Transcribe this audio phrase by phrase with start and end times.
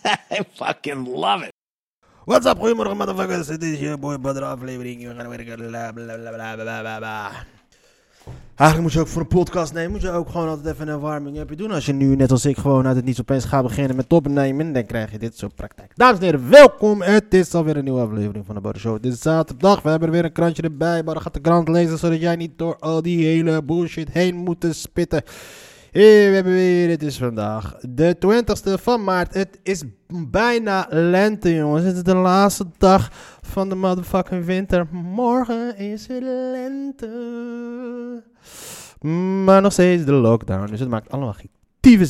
[0.30, 1.52] I fucking love it.
[2.24, 3.48] What's up, goedemorgen motherfuckers.
[3.48, 5.08] Het is je boy Badr aflevering.
[5.08, 7.30] We gaan weer bla bla bla bla bla bla bla.
[8.56, 11.00] Eigenlijk moet je ook voor een podcast nemen, moet je ook gewoon altijd even een
[11.00, 11.70] warming upje doen.
[11.70, 14.72] Als je nu, net als ik, gewoon uit het niets opeens gaat beginnen met opnemen,
[14.72, 15.92] dan krijg je dit soort praktijk.
[15.94, 17.02] Dames en heren, welkom.
[17.02, 18.94] Het is alweer een nieuwe aflevering van de Badr Show.
[18.94, 21.04] Het is zaterdag, we hebben er weer een krantje erbij.
[21.04, 24.60] Badr gaat de krant lezen, zodat jij niet door al die hele bullshit heen moet
[24.60, 25.22] te spitten.
[25.90, 29.34] Hey, we hebben weer, het is vandaag de 20ste van maart.
[29.34, 31.84] Het is bijna lente, jongens.
[31.84, 33.08] Het is de laatste dag
[33.40, 34.86] van de motherfucking winter.
[34.92, 37.08] Morgen is het lente.
[39.44, 41.50] Maar nog steeds de lockdown, dus het maakt allemaal geen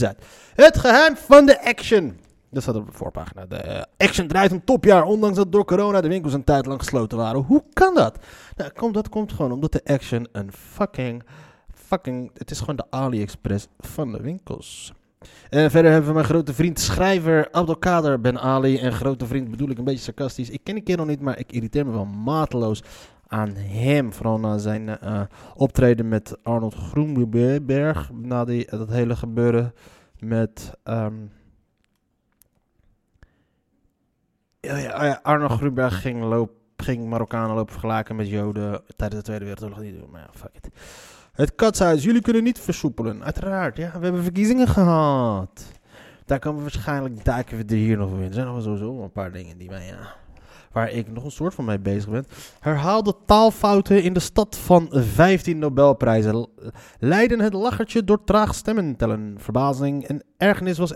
[0.06, 0.24] uit.
[0.54, 2.18] Het geheim van de action.
[2.50, 3.46] Dat staat op de voorpagina.
[3.46, 7.18] De action draait een topjaar, ondanks dat door corona de winkels een tijd lang gesloten
[7.18, 7.40] waren.
[7.40, 8.18] Hoe kan dat?
[8.56, 11.22] Nou, dat komt gewoon omdat de action een fucking
[11.90, 12.30] fucking.
[12.34, 14.92] Het is gewoon de AliExpress van de winkels.
[15.48, 18.78] En verder hebben we mijn grote vriend schrijver Abdelkader Ben Ali.
[18.78, 20.50] En grote vriend bedoel ik een beetje sarcastisch.
[20.50, 22.82] Ik ken die kerel niet, maar ik irriteer me wel mateloos
[23.26, 24.12] aan hem.
[24.12, 25.22] Vooral na zijn eh,
[25.54, 28.10] optreden met Arnold Groenberg.
[28.12, 29.74] Na die, dat hele gebeuren
[30.18, 30.72] met...
[30.82, 31.14] ehm,
[34.60, 39.26] ja, oh ja, Arnold Groenberg ging, loop, ging Marokkanen lopen vergelijken met Joden tijdens de
[39.26, 39.80] Tweede Wereldoorlog.
[39.80, 40.70] Niet doen, maar ja, fuck it.
[41.40, 43.24] Het katshuis, jullie kunnen niet versoepelen.
[43.24, 43.98] Uiteraard, ja.
[43.98, 45.64] We hebben verkiezingen gehad.
[46.24, 48.22] Daar komen we waarschijnlijk duiken we er hier nog in.
[48.22, 50.14] Er zijn nog sowieso een paar dingen die mij, ja,
[50.72, 52.26] waar ik nog een soort van mee bezig ben.
[52.60, 56.48] Herhaalde taalfouten in de stad van 15 Nobelprijzen.
[56.98, 59.34] Leiden het lachertje door traag stemmen tellen.
[59.38, 60.94] Verbazing en ergernis was,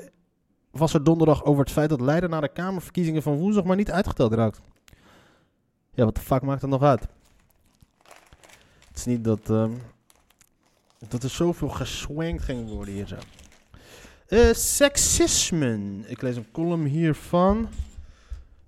[0.70, 3.90] was er donderdag over het feit dat Leiden naar de Kamerverkiezingen van woensdag maar niet
[3.90, 4.60] uitgeteld raakt.
[5.90, 7.06] Ja, wat de fuck maakt dat nog uit?
[8.88, 9.50] Het is niet dat...
[9.50, 9.70] ehm,
[11.08, 13.16] dat er zoveel geswankt ging worden hier zo.
[14.26, 15.78] Eh, seksisme.
[16.06, 17.68] Ik lees een column hier van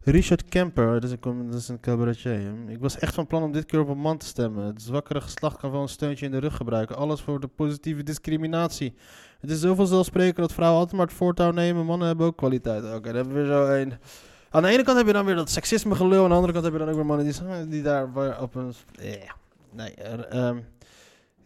[0.02, 1.00] Richard Kemper.
[1.00, 2.40] Dat is een, dat is een cabaretier.
[2.68, 4.66] Ik was echt van plan om dit keer op een man te stemmen.
[4.66, 6.96] Het zwakkere geslacht kan wel een steuntje in de rug gebruiken.
[6.96, 8.94] Alles voor de positieve discriminatie.
[9.40, 11.86] Het is zoveel zelfspreken dat vrouwen altijd maar het voortouw nemen.
[11.86, 12.84] Mannen hebben ook kwaliteit.
[12.84, 13.92] Oké, dan hebben we zo een...
[14.50, 16.22] Aan de ene kant heb je dan weer dat seksisme gelul.
[16.22, 18.74] Aan de andere kant heb je dan ook weer mannen die, die daar op een...
[18.92, 19.34] Ja.
[19.72, 20.58] Nee, er, ehm,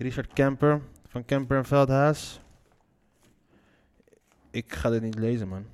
[0.01, 2.41] Richard Kemper van Kemper en Veldhuis.
[4.51, 5.65] Ik ga dit niet lezen, man.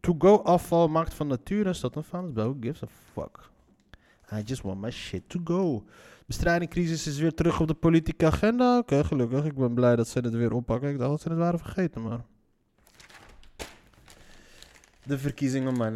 [0.00, 2.50] To-go afval maakt van nature een stad een vuilnisbouw.
[2.50, 3.50] Who gives a fuck?
[4.32, 5.84] I just want my shit to go.
[6.26, 8.78] Bestrijdingcrisis is weer terug op de politieke agenda.
[8.78, 9.44] Oké, gelukkig.
[9.44, 10.90] Ik ben blij dat ze het weer oppakken.
[10.90, 12.20] Ik dacht dat ze het waren vergeten, maar...
[15.02, 15.94] De verkiezingen, man.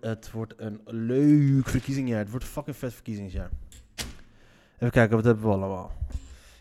[0.00, 2.18] Het wordt een leuk verkiezingsjaar.
[2.18, 3.50] Het wordt fucking vet verkiezingsjaar.
[4.74, 5.92] Even kijken, wat hebben we allemaal?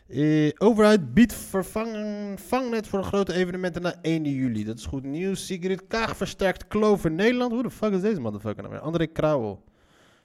[0.08, 4.64] Eh, overheid biedt vervang, vangnet voor grote evenementen na 1 juli.
[4.64, 5.46] Dat is goed nieuws.
[5.46, 7.52] Sigrid Kaag versterkt kloof in Nederland.
[7.52, 8.84] Hoe de fuck is deze motherfucker nou weer?
[8.84, 9.64] André Krauwel.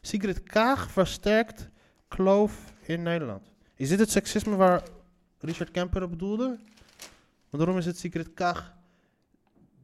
[0.00, 1.69] Sigrid Kaag versterkt
[2.09, 3.53] kloof in Nederland.
[3.75, 4.83] Is dit het seksisme waar
[5.39, 6.59] Richard Kemper op bedoelde?
[7.50, 8.75] Waarom is het Sigrid Kaag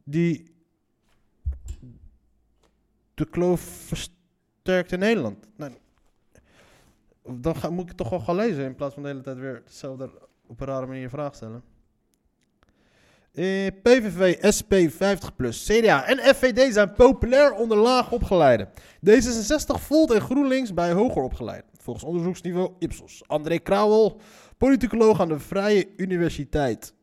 [0.03, 0.55] die
[3.13, 5.47] de kloof versterkt in Nederland?
[5.55, 5.71] Nou,
[7.27, 10.09] dan moet ik toch wel gaan lezen in plaats van de hele tijd weer hetzelfde
[10.47, 11.63] op een rare manier vraag stellen.
[13.81, 14.85] PVV, SP 50+,
[15.49, 18.69] CDA en FVD zijn populair onder laag opgeleiden.
[19.09, 21.69] D66 Volt en GroenLinks bij hoger opgeleiden.
[21.77, 23.23] Volgens onderzoeksniveau Ipsos.
[23.27, 24.21] André Krauwel,
[24.57, 26.93] politicoloog aan de Vrije Universiteit.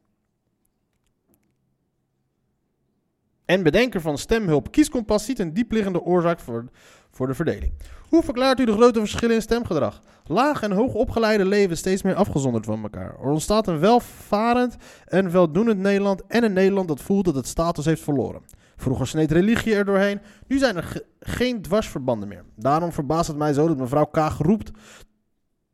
[3.45, 6.65] En bedenker van stemhulp Kieskompas ziet een diepliggende oorzaak voor,
[7.11, 7.73] voor de verdeling.
[8.13, 10.03] Hoe verklaart u de grote verschillen in stemgedrag?
[10.25, 13.15] Laag en hoog opgeleide leven steeds meer afgezonderd van elkaar.
[13.21, 17.85] Er ontstaat een welvarend en weldoenend Nederland en een Nederland dat voelt dat het status
[17.85, 18.43] heeft verloren.
[18.77, 22.45] Vroeger sneed religie er doorheen, nu zijn er ge- geen dwarsverbanden meer.
[22.57, 24.71] Daarom verbaast het mij zo dat mevrouw Kaag roept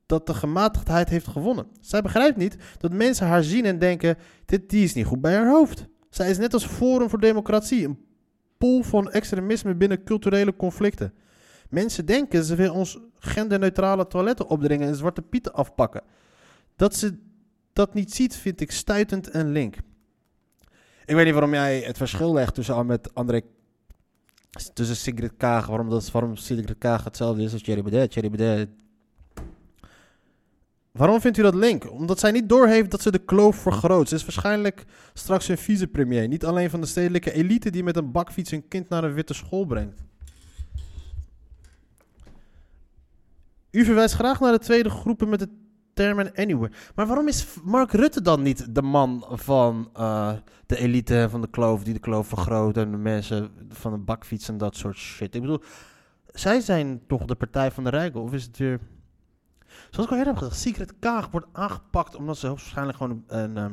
[0.06, 1.66] dat de gematigdheid heeft gewonnen.
[1.80, 5.34] Zij begrijpt niet dat mensen haar zien en denken, dit die is niet goed bij
[5.34, 5.86] haar hoofd.
[6.10, 7.98] Zij is net als Forum voor Democratie, een
[8.58, 11.12] pool van extremisme binnen culturele conflicten.
[11.68, 16.02] Mensen denken ze wil ons genderneutrale toiletten opdringen en zwarte pieten afpakken.
[16.76, 17.18] Dat ze
[17.72, 19.76] dat niet ziet, vind ik stuitend en link.
[21.04, 23.42] Ik weet niet waarom jij het verschil legt tussen met André
[24.74, 28.10] Tussen Sigrid Kaag, waarom, dat, waarom Sigrid Kaag hetzelfde is als Thierry Baudet.
[28.10, 28.68] Thierry Baudet...
[30.92, 31.90] Waarom vindt u dat link?
[31.92, 34.08] Omdat zij niet doorheeft dat ze de kloof vergroot.
[34.08, 36.28] Ze is waarschijnlijk straks een vicepremier.
[36.28, 39.34] Niet alleen van de stedelijke elite die met een bakfiets een kind naar een witte
[39.34, 40.02] school brengt.
[43.70, 45.48] U verwijst graag naar de tweede groepen met de
[45.98, 46.72] termen anywhere.
[46.94, 50.32] Maar waarom is Mark Rutte dan niet de man van eh,
[50.66, 54.48] de elite van de kloof die de kloof vergroot en de mensen van een bakfiets
[54.48, 55.34] en dat soort shit?
[55.34, 55.62] Ik bedoel,
[56.26, 58.20] zij zijn toch de partij van de rijken?
[58.20, 58.80] Of is het weer...
[59.90, 63.56] Zoals ik al eerder heb gezegd, Secret Kaag wordt aangepakt omdat ze waarschijnlijk gewoon een...
[63.56, 63.72] ehm,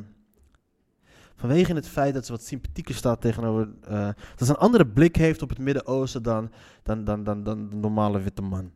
[1.36, 3.69] vanwege het feit dat ze wat sympathieker staat tegenover...
[3.81, 6.51] eh, dat ze een andere blik heeft op het Midden-Oosten dan,
[6.83, 8.71] dan, dan, dan, dan de normale witte man.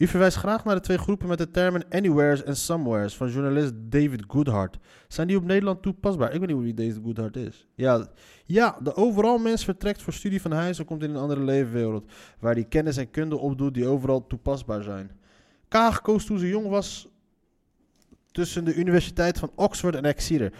[0.00, 3.72] U verwijst graag naar de twee groepen met de termen anywheres en somewheres van journalist
[3.76, 4.78] David Goodhart.
[5.08, 6.32] Zijn die op Nederland toepasbaar?
[6.32, 7.66] Ik weet niet wie David Goodhart is.
[7.74, 8.06] Ja,
[8.44, 12.12] ja, de overal mens vertrekt voor studie van huis en komt in een andere leefwereld.
[12.38, 15.10] Waar die kennis en kunde opdoet die overal toepasbaar zijn.
[15.68, 17.08] Kaag koos toen ze jong was
[18.30, 20.52] tussen de Universiteit van Oxford en Exeter.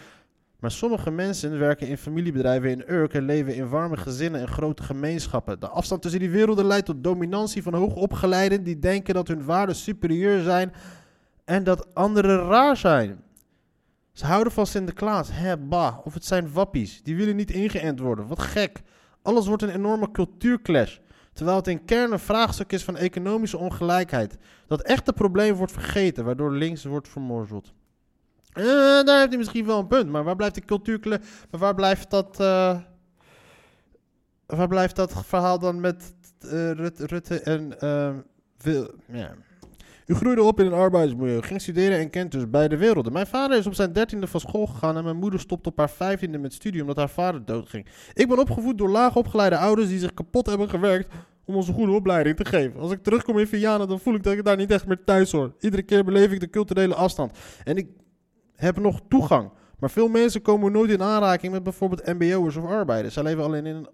[0.61, 4.83] Maar sommige mensen werken in familiebedrijven in Urk en leven in warme gezinnen en grote
[4.83, 5.59] gemeenschappen.
[5.59, 9.75] De afstand tussen die werelden leidt tot dominantie van hoogopgeleiden die denken dat hun waarden
[9.75, 10.73] superieur zijn
[11.45, 13.23] en dat anderen raar zijn.
[14.11, 17.03] Ze houden van Sinterklaas, hè, bah, of het zijn wappies.
[17.03, 18.27] Die willen niet ingeënt worden.
[18.27, 18.81] Wat gek.
[19.21, 20.97] Alles wordt een enorme cultuurclash.
[21.33, 24.37] Terwijl het in kern een vraagstuk is van economische ongelijkheid.
[24.67, 27.73] Dat echte probleem wordt vergeten, waardoor links wordt vermorzeld.
[28.53, 28.63] Eh,
[29.03, 30.09] daar heeft hij misschien wel een punt.
[30.09, 31.19] Maar waar blijft de cultuurclash?
[31.51, 32.39] Maar waar blijft dat...
[32.39, 32.77] eh,
[34.45, 37.75] waar blijft dat verhaal dan met eh, Rutte, en...
[38.57, 39.33] Wil, ja.
[40.05, 43.13] U groeide op in een arbeidsmilieu, ging studeren en kent dus beide werelden.
[43.13, 45.89] Mijn vader is op zijn dertiende van school gegaan en mijn moeder stopte op haar
[45.89, 47.85] vijftiende met studie omdat haar vader doodging.
[48.13, 51.13] Ik ben opgevoed door laag opgeleide ouders die zich kapot hebben gewerkt
[51.45, 52.79] om ons een goede opleiding te geven.
[52.79, 55.31] Als ik terugkom in Vianen, dan voel ik dat ik daar niet echt meer thuis
[55.31, 55.53] hoor.
[55.59, 57.37] Iedere keer beleef ik de culturele afstand.
[57.63, 57.87] En ik
[58.61, 59.49] heb nog toegang.
[59.79, 63.13] Maar veel mensen komen nooit in aanraking met bijvoorbeeld mbo'ers of arbeiders.
[63.13, 63.89] Zij leven alleen in een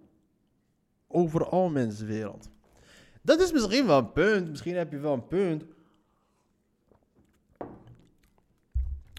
[1.08, 2.50] overal mensenwereld.
[3.22, 4.50] Dat is misschien wel een punt.
[4.50, 5.64] Misschien heb je wel een punt.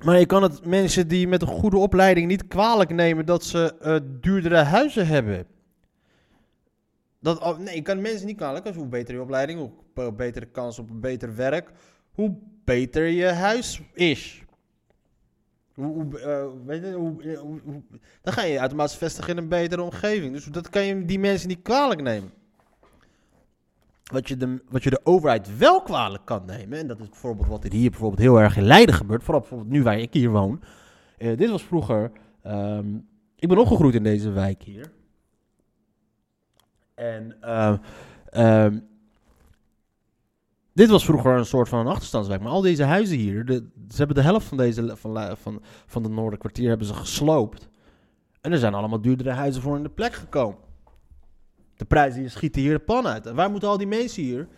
[0.05, 3.75] Maar je kan het mensen die met een goede opleiding niet kwalijk nemen dat ze
[3.81, 5.47] eh, duurdere huizen hebben.
[7.21, 8.67] Dat, nee, je kan mensen niet kwalijk.
[8.67, 11.71] Als hoe beter je opleiding, hoe be- betere kans op een beter werk,
[12.13, 14.43] hoe beter je huis is.
[15.79, 17.41] Hoe, eh, weet je, hoe, eh,
[18.23, 20.33] dan ga je je automatisch vestigen in een betere omgeving.
[20.33, 22.31] Dus dat kan je die mensen niet kwalijk nemen.
[24.05, 27.49] Wat je, de, wat je de overheid wel kwalijk kan nemen, en dat is bijvoorbeeld
[27.49, 30.31] wat er hier bijvoorbeeld heel erg in Leiden gebeurt, vooral bijvoorbeeld nu waar ik hier
[30.31, 30.63] woon.
[31.19, 32.11] Eh, dit was vroeger,
[32.43, 32.95] ehm,
[33.37, 34.93] ik ben opgegroeid in deze wijk hier.
[36.95, 37.77] En ehm,
[38.31, 38.79] ehm,
[40.79, 42.41] dit was vroeger een soort van een achterstandswijk.
[42.41, 46.09] Maar al deze huizen hier, ze hebben de helft van, deze, van, van, van de
[46.09, 47.69] Noorderkwartier hebben ze gesloopt.
[48.41, 50.59] En er zijn allemaal duurdere huizen voor in de plek gekomen.
[51.77, 53.27] De prijzen schieten hier de pan uit.
[53.27, 54.49] En waar moeten al die mensen hier...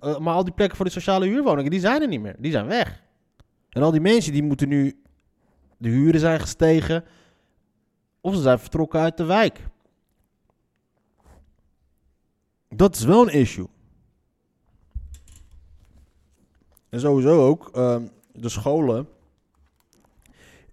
[0.00, 2.36] eh, Maar al die plekken voor de sociale huurwoningen, die zijn er niet meer.
[2.38, 3.02] Die zijn weg.
[3.68, 5.02] En al die mensen die moeten nu...
[5.76, 7.04] De huren zijn gestegen.
[8.20, 9.60] Of ze zijn vertrokken uit de wijk.
[12.68, 13.66] Dat is wel een issue.
[16.90, 19.08] En sowieso ook ehm, de scholen.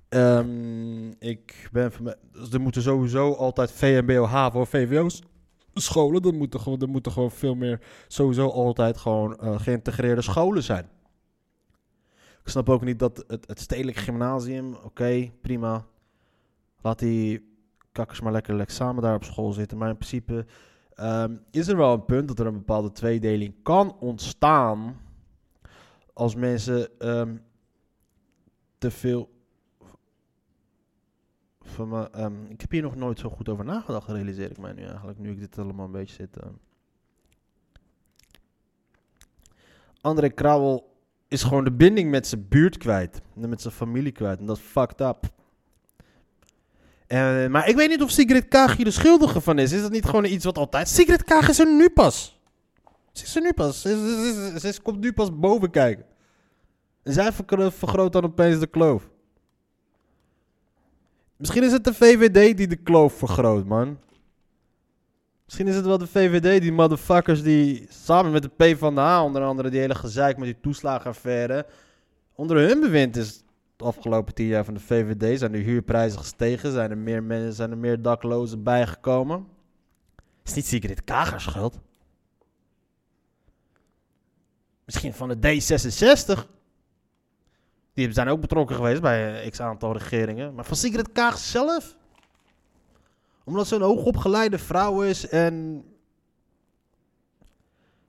[0.10, 5.22] Ehm, ik ben van dus er moeten sowieso altijd VMBO, HAVO, VWO's
[5.74, 6.22] scholen.
[6.22, 10.90] Er moeten gewoon, er moeten gewoon veel meer sowieso altijd gewoon eh, geïntegreerde scholen zijn.
[12.44, 15.86] Ik snap ook niet dat het, het stedelijk gymnasium, oké, prima.
[16.82, 17.56] Laat die
[17.92, 19.78] kakkers maar lekker, lekker samen daar op school zitten.
[19.78, 20.46] Maar in principe
[20.94, 24.96] ehm, is er wel een punt dat er een bepaalde tweedeling kan ontstaan
[26.18, 27.36] als mensen ehm,
[28.78, 29.30] te veel
[31.62, 34.84] van ehm, ik heb hier nog nooit zo goed over nagedacht, realiseer ik mij nu
[34.84, 36.38] eigenlijk, nu ik dit allemaal een beetje zit.
[36.38, 36.54] ehm.
[40.02, 40.96] André Krauwel
[41.28, 43.22] is gewoon de binding met zijn buurt kwijt.
[43.42, 44.40] En met zijn familie kwijt.
[44.40, 45.32] En dat is fucked up.
[47.08, 49.72] Eh, maar ik weet niet of Sigrid Kaag hier de schuldige van is.
[49.72, 50.88] Is dat niet gewoon iets wat altijd...
[50.88, 52.37] Sigrid Kaag is er nu pas.
[53.26, 53.82] Ze nu pas.
[53.82, 56.06] Ze, komt nu pas boven kijken.
[57.04, 59.10] En zij vergro- vergroot dan opeens de kloof.
[61.38, 64.00] Misschien is het de VVD die de kloof vergroot, man.
[65.46, 69.70] Misschien is het wel de VVD, die motherfuckers die samen met de PvdA onder andere
[69.70, 71.66] die hele gezeik met die toeslagenaffaire.
[72.36, 73.44] Onder hun bewind is
[73.76, 76.72] de afgelopen tien jaar van de VVD zijn de huurprijzen gestegen.
[76.72, 79.48] Zijn er meer mensen, zijn er meer daklozen bijgekomen.
[80.44, 81.80] Is niet Sigrid Kager schuld.
[84.88, 86.44] Misschien van de D66.
[87.94, 90.54] Die zijn ook betrokken geweest bij x aantal regeringen.
[90.54, 91.96] Maar van Sigrid Kaag zelf?
[93.44, 95.86] Omdat ze een hoogopgeleide vrouw is en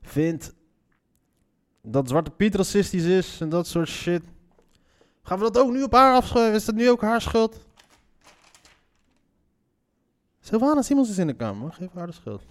[0.02, 0.54] vindt
[1.82, 4.23] dat Zwarte Piet racistisch is en dat soort shit.
[5.23, 6.54] Gaan we dat ook nu op haar afschuiven?
[6.54, 7.66] Is dat nu ook haar schuld?
[10.40, 11.73] Sylvana Simons is in de kamer.
[11.73, 12.42] Geef haar de schuld.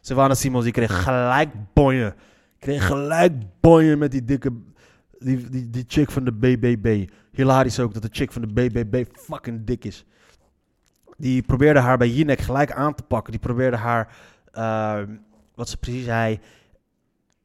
[0.00, 2.14] Sylvana Simons die kreeg gelijk bonje.
[2.58, 4.52] Kreeg gelijk bonje met die dikke...
[5.18, 7.08] Die, die, die chick van de BBB.
[7.32, 10.04] Hilarisch ook dat de chick van de BBB fucking dik is.
[11.16, 13.32] Die probeerde haar bij Jinek gelijk aan te pakken.
[13.32, 14.16] Die probeerde haar...
[14.52, 15.00] eh,
[15.54, 16.40] wat ze precies zei...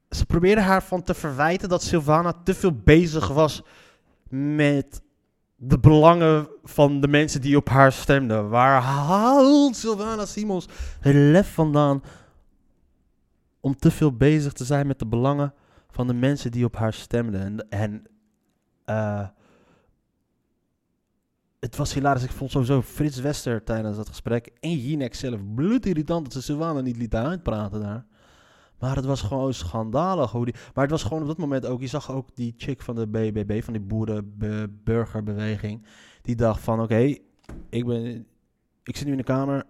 [0.09, 3.63] Ze probeerde haar van te verwijten dat Sylvana te veel bezig was
[4.29, 5.01] met
[5.55, 8.49] de belangen van de mensen die op haar stemden.
[8.49, 10.67] Waar haalt Sylvana Simons
[10.99, 12.03] het lef vandaan
[13.61, 15.53] om te veel bezig te zijn met de belangen
[15.89, 17.69] van de mensen die op haar stemden?
[17.69, 18.03] En,
[18.85, 19.27] eh,
[21.59, 22.23] het was hilarisch.
[22.23, 26.81] Ik vond sowieso Frits Wester tijdens dat gesprek en Jinek zelf bloedirritant dat ze Sylvana
[26.81, 28.05] niet lieten uitpraten daar.
[28.79, 30.31] Maar het was gewoon schandalig.
[30.31, 31.81] Hoe die, maar het was gewoon op dat moment ook...
[31.81, 35.85] Je zag ook die chick van de BBB, van die boerenburgerbeweging...
[36.21, 37.15] Die dacht van, oké,
[37.69, 38.25] ik ben...
[38.83, 39.65] Ik zit nu in de kamer.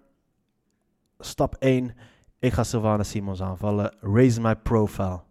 [1.20, 1.96] Stap 1.
[2.42, 3.96] Ik ga Sylvana Simons aanvallen.
[4.00, 5.22] Raise my profile.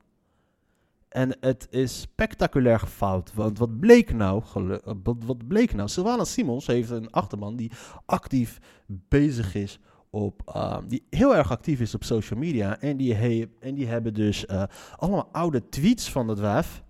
[1.09, 3.33] En het is spectaculair gefout.
[3.35, 4.43] Want wat bleek nou?
[4.55, 5.89] eh, Wat, bleek nou?
[5.89, 7.71] Sylvana Simons heeft een achterman die
[8.07, 9.79] actief bezig is
[10.11, 12.79] op, ehm, die heel erg actief is op social media.
[12.81, 14.63] En die, he- en die hebben dus eh,
[14.97, 16.83] allemaal oude tweets van dat wijf.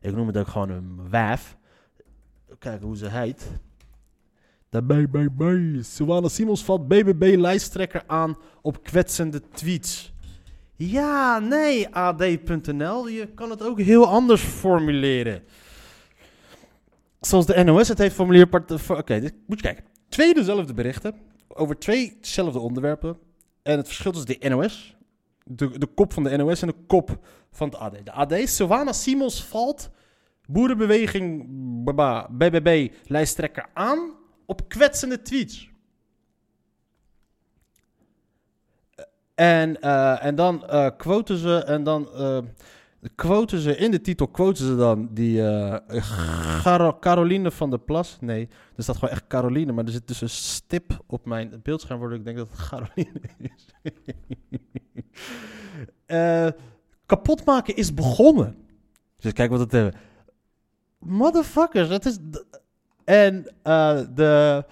[0.00, 1.56] Ik noem het ook gewoon een wijf.
[2.58, 3.50] Kijken hoe ze heet.
[4.72, 5.42] De BBB.
[5.82, 10.12] Sylvana Simons valt BBB-lijsttrekker aan op kwetsende tweets.
[10.76, 13.08] Ja, nee, AD.nl.
[13.08, 15.42] Je kan het ook heel anders formuleren.
[17.20, 18.88] Zoals de NOS het heeft formuleerd.
[18.90, 19.84] Oké, dit moet je kijken.
[20.08, 21.14] Twee dezelfde berichten
[21.48, 23.18] over twee dezelfde onderwerpen.
[23.62, 24.96] En het verschil tussen de NOS,
[25.44, 27.18] de, de kop van de NOS en de kop
[27.50, 28.04] van het AD.
[28.04, 29.90] De AD, Sylvana Simons valt,
[30.46, 31.46] boerenbeweging,
[31.84, 34.20] baba, BBB, lijsttrekker aan
[34.52, 35.70] op kwetsende tweets.
[39.34, 42.38] En, eh, en dan eh quoten ze, en dan eh,
[43.14, 45.42] quoten ze, in de titel quoten ze dan die
[47.00, 48.16] Caroline van der Plas.
[48.20, 52.00] Nee, er staat gewoon echt Caroline, maar er zit dus een stip op mijn beeldscherm
[52.00, 53.66] waardoor ik denk dat het Caroline is.
[56.06, 56.48] Eh
[57.06, 58.56] kapot maken is begonnen.
[59.18, 60.00] Dus kijk wat het hebben.
[60.98, 62.18] Motherfuckers, het is...
[63.04, 64.64] En eh, de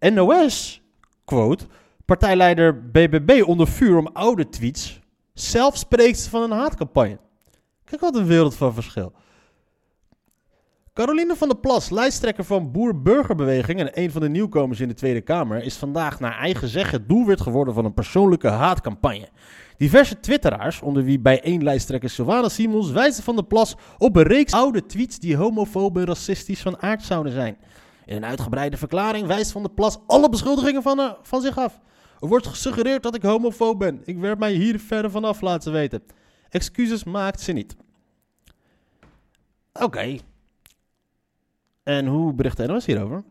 [0.00, 0.82] NOS
[1.24, 1.64] quote...
[2.08, 5.00] Partijleider BBB onder vuur om oude tweets.
[5.34, 7.18] Zelf spreekt ze van een haatcampagne.
[7.84, 9.12] Kijk wat een wereld van verschil.
[10.94, 15.20] Caroline van der Plas, lijsttrekker van Boer-Burgerbeweging en een van de nieuwkomers in de Tweede
[15.20, 19.28] Kamer, is vandaag naar eigen zeggen doelwit geworden van een persoonlijke haatcampagne.
[19.76, 24.22] Diverse twitteraars, onder wie bij één lijsttrekker Sylvana Simons, wijzen van der Plas op een
[24.22, 27.56] reeks oude tweets die homofoob en racistisch van aard zouden zijn.
[28.08, 31.80] In een uitgebreide verklaring wijst van der Plas alle beschuldigingen van, eh, van zich af.
[32.20, 34.00] Er wordt gesuggereerd dat ik homofoob ben.
[34.04, 36.02] Ik werp mij hier verder vanaf, laat ze weten.
[36.48, 37.76] Excuses maakt ze niet.
[39.72, 40.16] Oké.
[41.82, 43.24] En hoe bericht NOS hierover?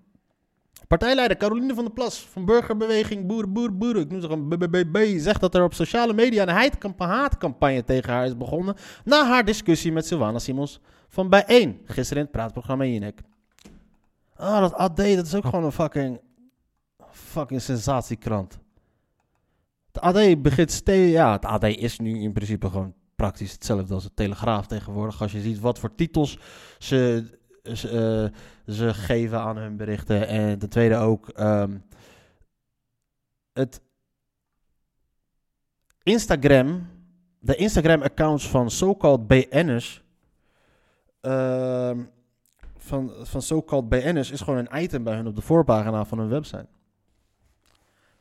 [0.87, 5.19] Partijleider Caroline van der Plas van Burgerbeweging Boeren, Boeren, Boeren, ik noem ze gewoon BBB,
[5.19, 9.45] zegt dat er op sociale media een heidcampa- haatcampagne tegen haar is begonnen na haar
[9.45, 13.21] discussie met Sylvana Simons van Bijeen, gisteren in het praatprogramma Jinek.
[14.37, 16.21] Ah, dat AD, dat is ook gewoon een fucking,
[17.11, 18.59] fucking sensatiekrant.
[19.91, 24.03] Het AD begint steeds, ja, het AD is nu in principe gewoon praktisch hetzelfde als
[24.03, 25.21] de Telegraaf tegenwoordig.
[25.21, 26.39] Als je ziet wat voor titels
[26.77, 27.25] ze,
[27.73, 28.31] ze,
[28.65, 30.27] eh, ze geven aan hun berichten.
[30.27, 31.77] En ten tweede ook ehm,
[33.53, 33.81] het
[36.03, 36.89] Instagram,
[37.39, 40.03] de Instagram-accounts van so-called BN'ers,
[41.21, 42.03] ehm,
[42.87, 46.29] van, van so-called BN'ers is gewoon een item bij hun op de voorpagina van hun
[46.29, 46.67] website.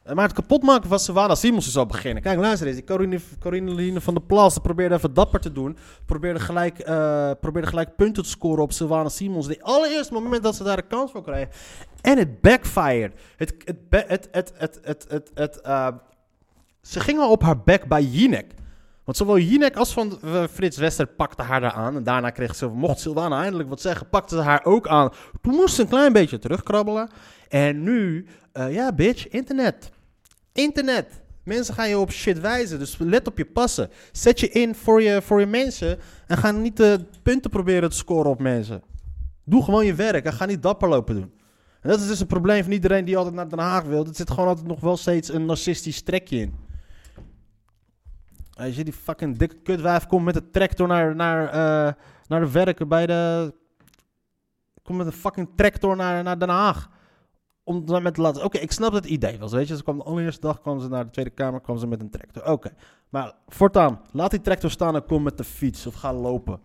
[0.06, 2.22] Eh, Maar het kapotmaken van Savannah Simons is al beginnen.
[2.22, 2.76] Kijk, luister eens.
[2.76, 5.76] Die Corinne, van der Plas die probeerde even dapper te doen.
[6.04, 9.46] Probeerde gelijk, eh, probeerde gelijk punten te scoren op Savannah Simons.
[9.46, 11.48] De allereerste moment dat ze daar een kans voor kregen.
[12.00, 13.12] En het backfired.
[13.36, 15.88] Het, het, het, het, het, het, het, eh,
[16.80, 18.54] ze gingen op haar back bij Jinek.
[19.06, 21.96] Want zowel Jinek als van eh, Frits Wester pakten haar daar aan.
[21.96, 25.12] En daarna kreeg ze, mocht Sylvana eindelijk wat zeggen, pakte ze haar ook aan.
[25.42, 27.08] Toen moest ze een klein beetje terugkrabbelen.
[27.48, 29.90] En nu, eh, ja bitch, internet.
[30.52, 31.22] Internet.
[31.42, 33.90] Mensen gaan je op shit wijzen, dus let op je passen.
[34.12, 37.96] Zet je in voor je, voor je mensen en ga niet de punten proberen te
[37.96, 38.82] scoren op mensen.
[39.44, 41.32] Doe gewoon je werk en ga niet dapper lopen doen.
[41.80, 44.06] En dat is dus een probleem van iedereen die altijd naar Den Haag wil.
[44.06, 46.54] Er zit gewoon altijd nog wel steeds een narcistisch trekje in.
[48.56, 51.92] Als je die fucking dikke kutwijf komt met de tractor naar, naar, eh,
[52.26, 53.54] naar de werken bij de...
[54.82, 56.90] Komt met een fucking tractor naar, naar Den Haag.
[57.64, 58.44] Om dan met te laten...
[58.44, 59.50] Oké, ik snap het idee wel.
[59.50, 61.86] Weet je, ze kwam de allereerste dag kwam ze naar de Tweede Kamer kwam ze
[61.86, 62.46] met een tractor.
[62.46, 62.74] Oké,
[63.08, 66.60] maar voortaan, laat die tractor staan en kom met de fiets of ga lopen.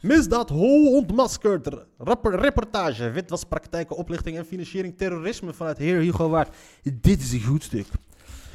[0.00, 1.68] Misdaad hol ontmaskerd.
[1.98, 3.10] Rapper, reportage.
[3.10, 6.56] Witwaspraktijken, oplichting en financiering terrorisme vanuit Heer Hugo Waard.
[6.82, 7.86] Dit is een goed stuk.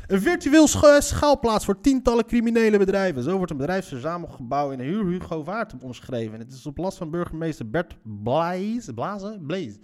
[0.08, 3.24] Een virtueel scha- schaalplaats voor tientallen criminele bedrijven.
[3.24, 6.40] Zo wordt een bedrijfsverzamelgebouw in Hugo Waard omschreven.
[6.40, 8.94] Het is op last van burgemeester Bert Blaze.
[8.94, 9.40] Blaze?
[9.42, 9.80] Blaze.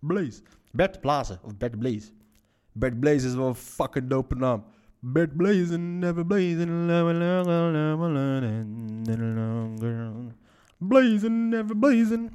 [0.00, 0.42] Blaze.
[0.72, 1.38] Bert Blaze.
[1.42, 2.10] Of Bert Blaze.
[2.72, 4.64] Bert Blaze is wel een fucking dope naam.
[5.00, 6.86] Bert Blaze never blazing.
[10.78, 12.30] Blazen, never blazen.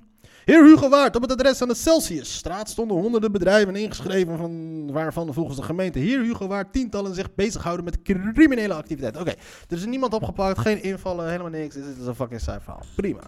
[0.46, 5.34] Heer Hugo Waard, op het adres aan de Celsiusstraat stonden honderden bedrijven ingeschreven, van, waarvan
[5.34, 8.02] volgens de gemeente Heer Hugo Waard tientallen zich bezighouden met
[8.34, 9.22] criminele activiteiten.
[9.22, 9.32] Oké,
[9.70, 11.76] er is niemand opgepakt, geen invallen, helemaal niks.
[11.76, 12.84] Dit is een fucking saai verhaal.
[12.96, 13.22] Prima.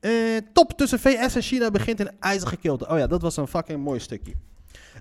[0.00, 0.12] Eh,
[0.52, 2.88] top tussen VS en China begint in ijzige kilte.
[2.88, 4.32] Oh ja, dat was een fucking mooi stukje.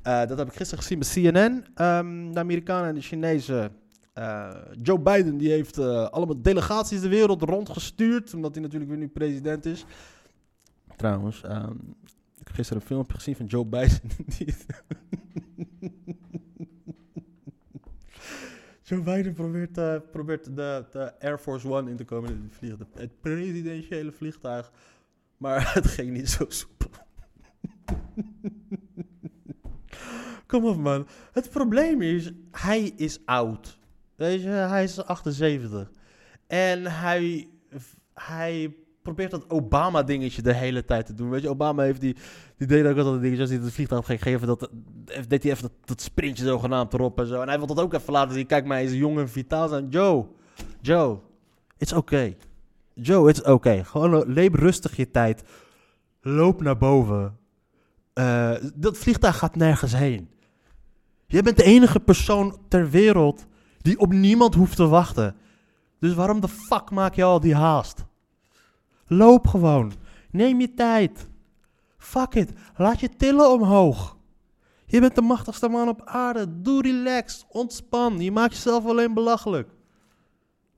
[0.04, 1.66] Eh, dat heb ik gisteren gezien bij CNN.
[1.76, 3.72] Ehm, de Amerikanen en de Chinezen
[4.14, 4.50] eh,
[4.82, 9.66] Joe Biden die heeft allemaal delegaties de wereld rondgestuurd, omdat hij natuurlijk weer nu president
[9.66, 9.86] is.
[10.98, 11.72] Trouwens, ehm,
[12.40, 14.00] ik heb gisteren een filmpje gezien van Joe Biden.
[18.84, 22.50] Joe Biden probeert, eh, probeert de, de Air Force One in te komen.
[22.52, 24.72] Vliegt de- het presidentiële vliegtuig.
[25.38, 26.90] Maar het ging niet zo soepel.
[30.48, 31.08] Kom op man.
[31.32, 33.80] Het probleem is, hij is oud.
[34.16, 35.92] Weet je, hij is 78.
[36.48, 37.50] En hij,
[38.14, 41.30] hij probeert dat Obama-dingetje de hele tijd te doen.
[41.30, 42.16] Weet je, Obama heeft die,
[42.58, 43.40] die deed ook altijd dingetjes.
[43.40, 44.70] Als hij het vliegtuig ging geven, dat,
[45.28, 47.42] deed hij even dat, dat sprintje zogenaamd erop en zo.
[47.42, 48.46] En hij wil dat ook even laten zien.
[48.46, 49.90] Kijk, hij is jong en vitaal zijn.
[49.90, 50.26] Joe,
[50.82, 51.20] Joe,
[51.78, 52.38] it's okay.
[52.94, 53.84] Joe, it's okay.
[53.84, 55.44] Gewoon leef rustig je tijd.
[56.22, 57.38] Loop naar boven.
[58.14, 60.30] Eh, dat vliegtuig gaat nergens heen.
[61.28, 63.46] Jij bent de enige persoon ter wereld
[63.78, 65.36] die op niemand hoeft te wachten.
[66.00, 68.06] Dus waarom de fuck maak je al die haast?
[69.08, 69.94] Loop gewoon.
[70.32, 71.30] Neem je tijd.
[71.98, 72.52] Fuck it.
[72.78, 74.18] Laat je tillen omhoog.
[74.86, 76.62] Je bent de machtigste man op aarde.
[76.62, 77.46] Doe relaxed.
[77.50, 78.20] Ontspan.
[78.20, 79.70] Je maakt jezelf alleen belachelijk.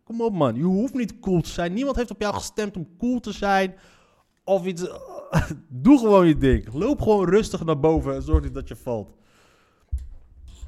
[0.03, 0.55] Kom op man.
[0.55, 1.73] Je hoeft niet cool te zijn.
[1.73, 3.75] Niemand heeft op jou gestemd om cool te zijn.
[4.43, 4.81] Of iets.
[5.67, 6.73] Doe gewoon je ding.
[6.73, 9.13] Loop gewoon rustig naar boven en zorg niet dat je valt.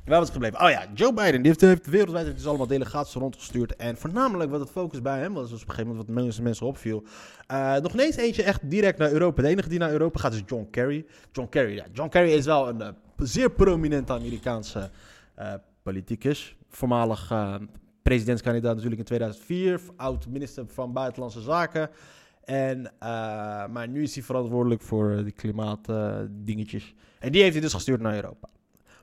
[0.08, 0.65] Waar was het gebleven?
[0.65, 3.76] Oh ja, Joe Biden die heeft, wereldwijd heeft dus allemaal delegaties rondgestuurd.
[3.76, 6.43] En voornamelijk wat het focus bij hem was, dus op een gegeven moment wat mensen,
[6.43, 7.04] mensen opviel.
[7.48, 9.41] eh, nog ineens eentje echt direct naar Europa.
[9.41, 11.06] De enige die naar Europa gaat is John Kerry.
[11.32, 11.86] John Kerry, ja.
[11.93, 14.89] John Kerry is wel een eh, zeer prominente Amerikaanse
[15.36, 16.56] eh, politicus.
[16.70, 17.34] Voormalig
[18.02, 19.80] presidentskandidaat natuurlijk in 2004.
[19.96, 21.89] Oud minister van Buitenlandse Zaken.
[22.43, 22.91] En,
[23.72, 26.96] maar nu is hij verantwoordelijk voor die klimaatdingetjes.
[27.20, 28.50] en die heeft hij dus gestuurd naar Europa.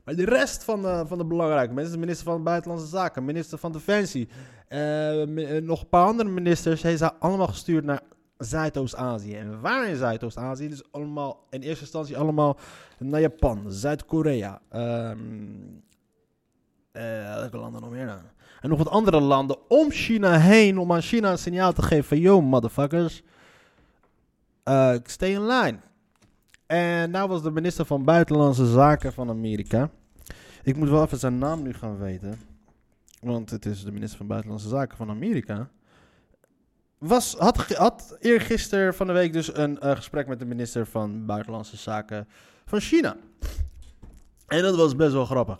[0.04, 3.58] Maar de rest van de, van de belangrijke mensen, de minister van Buitenlandse Zaken, minister
[3.58, 4.28] van Defensie,
[4.68, 8.00] eh, eh, nog een paar andere ministers, heeft ze allemaal gestuurd naar
[8.38, 9.34] Zuidoost-Azië.
[9.34, 10.68] En waar in Zuidoost-Azië?
[10.68, 12.58] Dus allemaal, in eerste instantie allemaal
[12.98, 15.18] naar Japan, Zuid-Korea, ehm
[16.92, 18.20] eh, welke landen nog meer dan?
[18.60, 22.04] En nog wat andere landen om China heen, om aan China een signaal te geven
[22.04, 23.22] van, yo motherfuckers,
[25.04, 25.78] stay in line.
[26.74, 29.90] En nou was de minister van Buitenlandse Zaken van Amerika.
[30.62, 32.38] Ik moet wel even zijn naam nu gaan weten.
[33.20, 35.68] Want het is de minister van Buitenlandse Zaken van Amerika.
[36.98, 41.26] Was, had, had eergisteren van de week dus een eh, gesprek met de minister van
[41.26, 42.28] Buitenlandse Zaken
[42.64, 43.16] van China.
[44.46, 45.58] En dat was best wel grappig.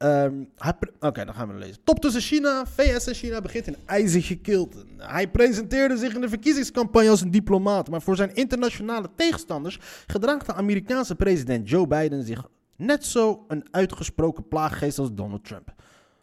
[0.00, 1.84] Pre- Oké, dan gaan we lezen.
[1.84, 4.84] Top tussen China, VS en China begint in ijzige kilte.
[4.96, 7.90] Hij presenteerde zich in de verkiezingscampagne als een diplomaat.
[7.90, 13.66] Maar voor zijn internationale tegenstanders gedraagt de Amerikaanse president Joe Biden zich net zo een
[13.70, 15.74] uitgesproken plaaggeest als Donald Trump.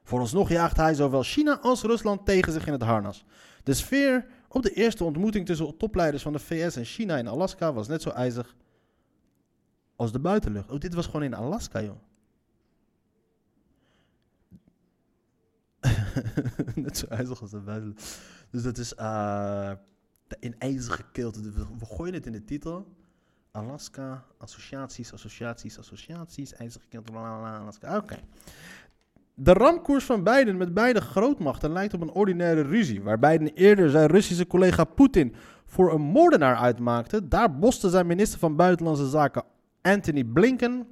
[0.04, 3.26] Vooralsnog jaagt hij zowel China als Rusland tegen zich in het harnas.
[3.64, 7.74] De sfeer op de eerste ontmoeting tussen topleiders van de VS en China in Alaska
[7.74, 8.56] was net zo ijzig
[9.96, 10.72] als de buitenlucht.
[10.72, 12.07] Oh, dit was gewoon in Alaska, joh.
[16.76, 18.18] Net zo ijzig als het buitenland.
[18.50, 18.90] Dus dat is
[20.28, 21.42] de in ijzige kilte.
[21.52, 22.96] We, gooien het in de titel.
[23.52, 27.98] Alaska, associaties, associaties, associaties, ijzige kilte, Alaska.
[27.98, 28.16] Oké.
[29.34, 33.90] De ramkoers van Biden met beide grootmachten lijkt op een ordinaire ruzie, waar Biden eerder
[33.90, 37.28] zijn Russische collega Poetin voor een moordenaar uitmaakte.
[37.28, 39.44] Daar boste zijn minister van Buitenlandse Zaken
[39.82, 40.88] Anthony Blinken.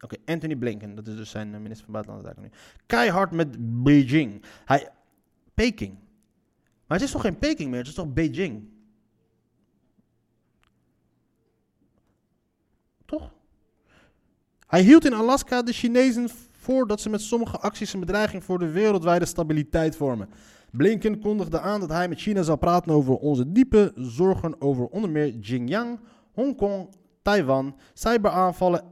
[0.00, 2.50] Oké, Anthony Blinken, dat is dus zijn eh, minister van Buitenlandse Zaken nu.
[2.86, 4.42] Keihard met Beijing.
[4.64, 4.88] Hij.
[5.54, 5.98] Peking.
[6.86, 8.68] Maar het is toch geen Peking meer, het is toch Beijing?
[13.04, 13.32] Toch?
[14.66, 18.58] Hij hield in Alaska de Chinezen voor dat ze met sommige acties een bedreiging voor
[18.58, 20.28] de wereldwijde stabiliteit vormen.
[20.70, 25.10] Blinken kondigde aan dat hij met China zou praten over onze diepe zorgen over onder
[25.10, 26.00] meer Xinjiang,
[26.32, 26.88] Hongkong,
[27.22, 28.84] Taiwan, cyberaanvallen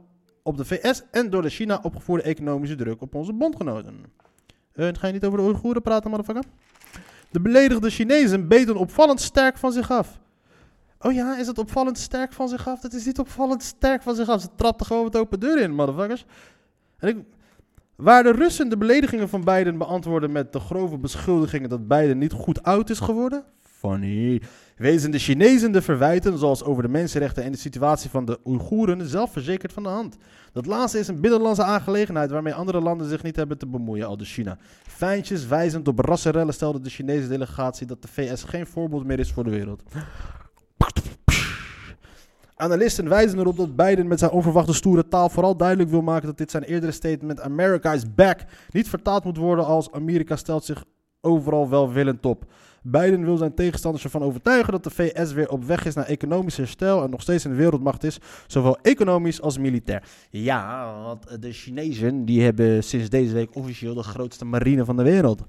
[0.43, 4.05] op de VS en door de China opgevoerde economische druk op onze bondgenoten.
[4.75, 6.43] Uh, ga je niet over de Oeigoeren praten, motherfucker?
[7.31, 10.19] De beledigde Chinezen beten opvallend sterk van zich af.
[10.99, 12.79] Oh ja, is het opvallend sterk van zich af?
[12.79, 14.41] Dat is niet opvallend sterk van zich af.
[14.41, 16.25] Ze trapten gewoon met open deur in, motherfuckers.
[16.97, 17.17] En ik,
[17.95, 22.33] waar de Russen de beledigingen van Biden beantwoorden met de grove beschuldigingen dat Biden niet
[22.33, 23.43] goed oud is geworden?
[23.79, 24.41] Funny.
[24.75, 29.07] Wezen de Chinezen de verwijten, zoals over de mensenrechten en de situatie van de Oeigoeren,
[29.07, 30.17] zelfverzekerd van de hand.
[30.51, 34.17] Dat laatste is een binnenlandse aangelegenheid waarmee andere landen zich niet hebben te bemoeien, al
[34.17, 34.57] de China.
[34.87, 39.31] Fijntjes wijzend op rassenrellen stelde de Chinese delegatie dat de VS geen voorbeeld meer is
[39.31, 39.83] voor de wereld.
[42.55, 46.37] Analisten wijzen erop dat Biden met zijn onverwachte stoere taal vooral duidelijk wil maken dat
[46.37, 48.39] dit zijn eerdere statement America is back
[48.71, 50.83] niet vertaald moet worden als Amerika stelt zich
[51.21, 52.45] overal welwillend op.
[52.83, 56.57] Biden wil zijn tegenstanders ervan overtuigen dat de VS weer op weg is naar economisch
[56.57, 60.03] herstel en nog steeds een wereldmacht is, zowel economisch als militair.
[60.29, 65.03] Ja, want de Chinezen die hebben sinds deze week officieel de grootste marine van de
[65.03, 65.43] wereld.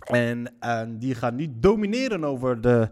[0.00, 2.88] En uh, die gaan nu domineren over de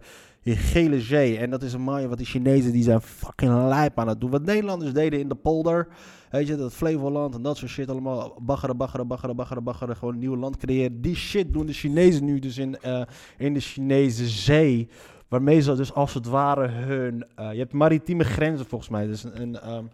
[0.55, 1.37] gele zee.
[1.37, 4.29] En dat is een mooie wat die Chinezen die zijn fucking lijp aan het doen.
[4.29, 5.87] Wat Nederlanders deden in de polder.
[6.29, 8.37] Weet je, dat Flevoland en dat soort shit allemaal.
[8.41, 9.95] Baggeren, baggeren, baggeren, baggeren, baggeren.
[9.95, 11.01] Gewoon een nieuw land creëren.
[11.01, 13.01] Die shit doen de Chinezen nu dus in, uh,
[13.37, 14.87] in de Chinese zee.
[15.27, 17.25] Waarmee ze dus als het ware hun...
[17.39, 19.07] Uh, je hebt maritieme grenzen volgens mij.
[19.07, 19.73] Dus een...
[19.73, 19.89] um,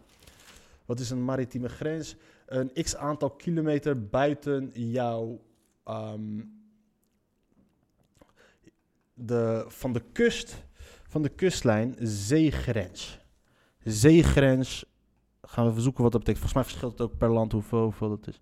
[0.85, 2.15] wat is een maritieme grens?
[2.45, 5.39] Een x aantal kilometer buiten jouw...
[5.89, 6.53] Um,
[9.15, 10.63] de, van de kust,
[11.07, 13.19] van de kustlijn, zeegrens.
[13.83, 14.85] Zeegrens,
[15.41, 16.45] gaan we verzoeken wat dat betekent.
[16.45, 18.41] Volgens mij verschilt het ook per land hoeveel, hoeveel dat is.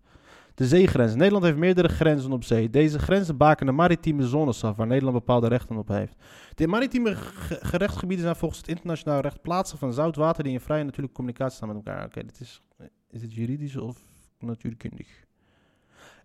[0.56, 1.16] De zeegrens.
[1.16, 2.70] Nederland heeft meerdere grenzen op zee.
[2.70, 6.16] Deze grenzen baken de maritieme zones af, waar Nederland bepaalde rechten op heeft.
[6.56, 10.84] De maritieme gerechtsgebieden zijn volgens het internationaal recht plaatsen van zout water die in vrije
[10.84, 12.06] natuurlijke communicatie staan met elkaar.
[12.06, 12.62] Oké, dit is,
[13.10, 13.98] is het juridisch of
[14.40, 15.08] natuurkundig?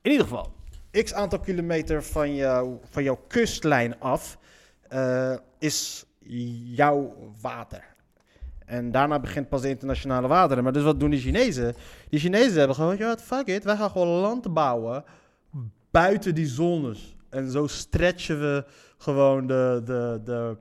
[0.02, 0.52] In ieder geval,
[1.02, 4.38] x aantal kilometer van, jou, van jouw kustlijn af
[4.92, 6.04] uh, is
[6.64, 7.84] jouw water.
[8.64, 10.62] En daarna begint pas de internationale wateren.
[10.62, 11.74] Maar dus wat doen die Chinezen?
[12.08, 15.04] Die Chinezen hebben gewoon, ja, fuck it, wij gaan gewoon land bouwen
[15.90, 17.16] buiten die zones.
[17.28, 18.64] En zo stretchen we
[18.98, 20.56] gewoon de, de, de,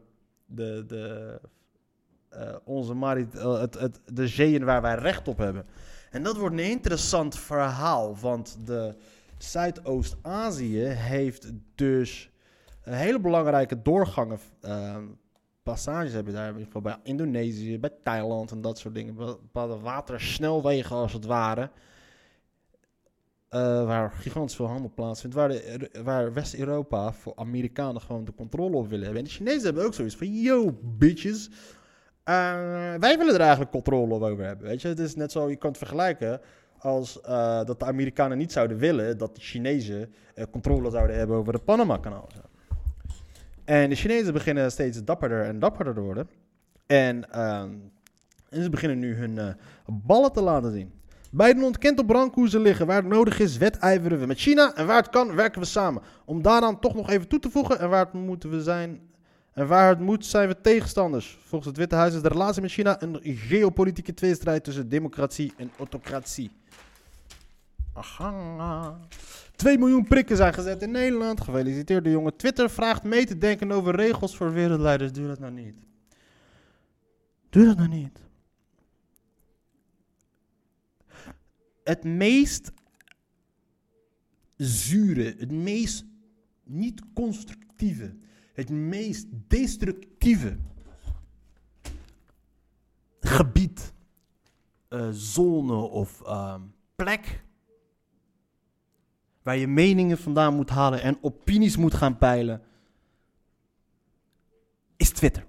[0.45, 1.39] de, de,
[2.33, 5.65] uh, onze marit, uh, het, het, de zeeën waar wij recht op hebben.
[6.11, 8.95] En dat wordt een interessant verhaal, want de,
[9.37, 12.29] Zuidoost-Azië heeft dus
[12.83, 14.39] een hele belangrijke doorgangen.
[14.61, 14.97] Uh,
[15.63, 19.15] passages hebben daar, bij Indonesië, bij Thailand en dat soort dingen.
[19.15, 21.69] Bepaalde watersnelwegen als het ware.
[23.51, 25.35] Uh, waar gigantisch veel handel plaatsvindt.
[25.35, 25.51] Waar,
[26.03, 29.21] waar West-Europa voor Amerikanen gewoon de controle op willen hebben.
[29.21, 31.49] En de Chinezen hebben ook zoiets van: yo, bitches.
[32.99, 34.67] Wij willen er eigenlijk controle over hebben.
[34.67, 36.41] Weet je, het is net zo, je kan het vergelijken
[36.79, 41.35] als uh, dat de Amerikanen niet zouden willen dat de Chinezen uh, controle zouden hebben
[41.35, 42.27] over het Panama-kanaal.
[43.65, 46.29] En de Chinezen beginnen steeds dapperder en dapperder te worden.
[46.85, 47.31] En,
[48.49, 49.47] en ze beginnen nu hun uh,
[49.85, 50.91] ballen te laten zien.
[51.31, 52.87] Biden ontkent op brandkoersen liggen.
[52.87, 54.75] Waar het nodig is, wedijveren we met China.
[54.75, 56.01] En waar het kan, werken we samen.
[56.25, 57.79] Om daaraan toch nog even toe te voegen.
[57.79, 58.99] En waar het moeten we zijn.
[59.53, 61.37] En waar het moet, zijn we tegenstanders.
[61.41, 65.71] Volgens het Witte Huis is de relatie met China een geopolitieke tweestrijd tussen democratie en
[65.77, 66.51] autocratie.
[67.97, 68.99] Aha.
[69.55, 71.41] 2 miljoen prikken zijn gezet in Nederland.
[71.41, 72.35] Gefeliciteerd de jongen.
[72.35, 75.11] Twitter vraagt mee te denken over regels voor wereldleiders.
[75.11, 75.75] Doe dat nou niet.
[77.49, 78.19] Doe dat nou niet.
[81.83, 82.71] Het meest
[84.55, 86.05] zure, het meest
[86.63, 88.15] niet constructieve,
[88.53, 90.57] het meest destructieve
[93.19, 93.93] gebied,
[94.89, 96.55] uh, zone of uh,
[96.95, 97.45] plek
[99.47, 102.61] Waar je meningen vandaan moet halen en opinies moet gaan peilen.
[104.97, 105.45] Is Twitter.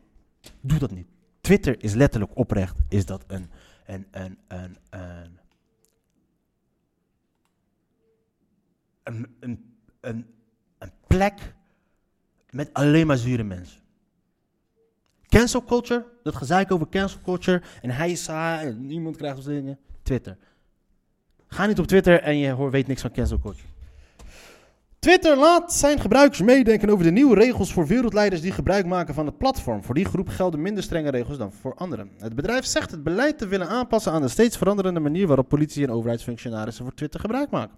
[0.60, 1.06] Doe dat niet.
[1.40, 2.76] Twitter is letterlijk oprecht.
[2.88, 3.50] Is dat een.
[3.86, 5.38] een, een, een, een,
[9.02, 10.26] een, een, een,
[10.78, 11.54] een plek
[12.50, 13.80] met alleen maar zure mensen.
[15.28, 19.46] Cancel culture, dat gezeik over cancel culture en hij is saai en niemand krijgt ons
[19.46, 19.78] dingen.
[20.02, 20.36] Twitter.
[21.46, 23.76] Ga niet op Twitter en je hoort, weet niks van cancel culture.
[24.98, 29.26] Twitter laat zijn gebruikers meedenken over de nieuwe regels voor wereldleiders die gebruik maken van
[29.26, 29.82] het platform.
[29.84, 32.10] Voor die groep gelden minder strenge regels dan voor anderen.
[32.18, 35.84] Het bedrijf zegt het beleid te willen aanpassen aan de steeds veranderende manier waarop politie
[35.84, 37.76] en overheidsfunctionarissen voor Twitter gebruik maken.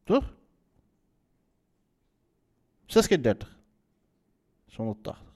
[0.03, 0.33] Toch?
[2.85, 3.47] 6 keer 30.
[3.47, 3.57] Dat
[4.67, 5.32] is 180.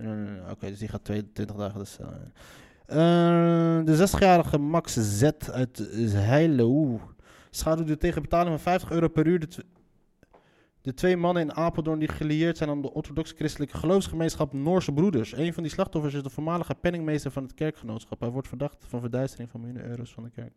[0.00, 2.32] Uh, Oké, dus die gaat 22 dagen de cel in.
[2.88, 7.00] Uh, de 60-jarige Max Z uit Heilo
[7.50, 9.48] schaduwde tegen betaling van 50 euro per uur
[10.82, 15.36] de twee mannen in Apeldoorn die gelieerd zijn aan de orthodox-christelijke geloofsgemeenschap Noorse Broeders.
[15.36, 18.20] Een van die slachtoffers is de voormalige penningmeester van het kerkgenootschap.
[18.20, 20.52] Hij wordt verdacht van verduistering van miljoenen euro's van de kerk.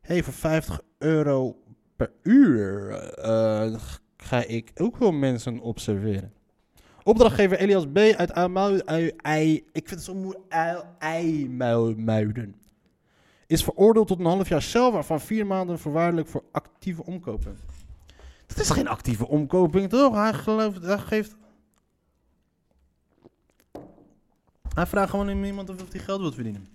[0.00, 1.56] hey, voor 50 euro
[1.96, 3.74] per uur eh,
[4.16, 6.32] ga ik ook wel mensen observeren.
[7.06, 7.96] Opdrachtgever Elias B.
[7.96, 8.86] uit IJmuiden.
[9.72, 10.84] Ik vind het zo moeilijk.
[10.98, 12.54] IJmuiden.
[13.46, 17.56] Is veroordeeld tot een half jaar cel, waarvan vier maanden voorwaardelijk voor actieve omkoping.
[18.46, 20.14] Dat is geen actieve omkoping, toch?
[20.14, 20.32] Hij,
[20.80, 21.36] hij geeft.
[24.74, 26.66] Hij vraagt gewoon aan iemand of hij geld wil verdienen.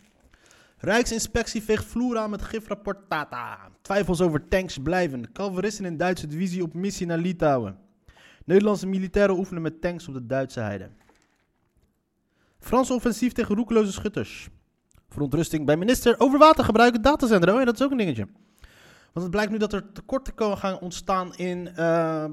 [0.77, 3.69] Rijksinspectie veegt vloer aan met gifrapport Tata.
[3.81, 5.31] Twijfels over tanks blijven.
[5.31, 7.77] Calveristen in Duitse divisie op missie naar Litouwen.
[8.49, 10.89] Nederlandse militairen oefenen met tanks op de Duitse heide.
[12.59, 14.49] Franse offensief tegen roekeloze schutters.
[15.09, 17.53] Verontrusting bij minister over watergebruik datacenter.
[17.53, 18.27] Oh dat is ook een dingetje.
[19.13, 21.75] Want het blijkt nu dat er tekorten gaan ontstaan in...
[21.75, 22.25] eh,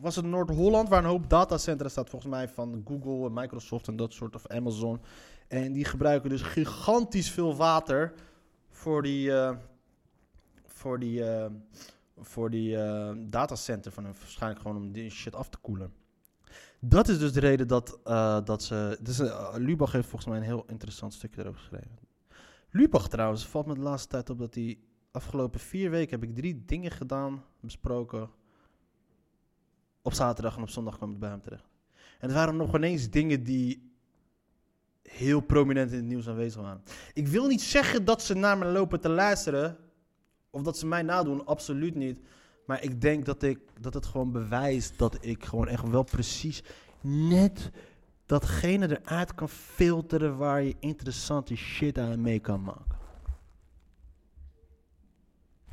[0.00, 3.96] was het Noord-Holland, waar een hoop datacentra staat volgens mij van Google en Microsoft en
[3.96, 5.00] dat soort, of Amazon.
[5.48, 8.12] En die gebruiken dus gigantisch veel water
[8.68, 9.56] voor die, eh,
[10.66, 11.50] voor die, eh,
[12.20, 14.14] voor die eh, datacenter van hun.
[14.18, 15.92] Waarschijnlijk gewoon om die shit af te koelen.
[16.80, 18.98] Dat is dus de reden dat, eh, dat ze...
[19.00, 19.18] Dus,
[19.54, 21.98] Lubach heeft volgens mij een heel interessant stukje erover geschreven.
[22.70, 24.78] Lubach trouwens, valt me de laatste tijd op dat hij...
[25.12, 28.30] Afgelopen vier weken heb ik drie dingen gedaan, besproken.
[30.02, 31.68] Op zaterdag en op zondag kwam ik bij hem terecht.
[32.18, 33.92] En er waren nog ineens dingen die
[35.02, 36.82] heel prominent in het nieuws aanwezig waren.
[37.12, 39.78] Ik wil niet zeggen dat ze naar me lopen te luisteren.
[40.50, 42.20] Of dat ze mij nadoen, absoluut niet.
[42.66, 46.62] Maar ik denk dat, ik, dat het gewoon bewijst dat ik gewoon echt wel precies
[47.00, 47.70] net
[48.26, 52.98] datgene eruit kan filteren waar je interessante shit aan mee kan maken.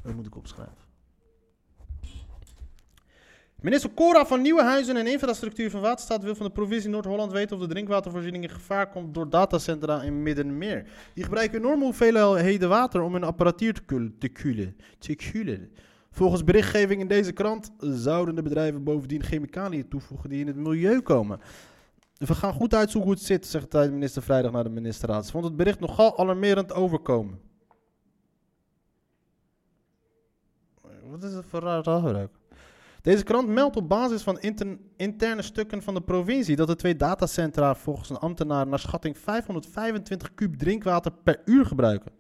[0.02, 0.87] Dat moet ik opschrijven.
[3.62, 7.62] Minister Cora van Nieuwenhuizen en Infrastructuur van Waterstaat wil van de provincie Noord-Holland weten of
[7.62, 10.90] de drinkwatervoorziening in gevaar komt door datacentra in Middenmeer.
[11.14, 13.74] Die gebruiken enorme hoeveelheden water om hun apparatuur
[14.20, 14.76] te koelen.
[15.00, 15.70] Te.
[16.12, 21.02] Volgens berichtgeving in deze krant zouden de bedrijven bovendien chemicaliën toevoegen die in het milieu
[21.02, 21.40] komen.
[22.18, 25.26] We gaan goed uitzoeken hoe het zit, zegt de minister vrijdag naar de ministerraad.
[25.26, 27.40] Ze vond het bericht nogal alarmerend overkomen.
[31.10, 32.32] Wat is het voor raar taalgebruik?
[33.08, 36.96] Deze krant meldt op basis van inter- interne stukken van de provincie dat de twee
[36.96, 42.12] datacentra volgens een ambtenaar naar schatting 525 kub drinkwater per uur gebruiken.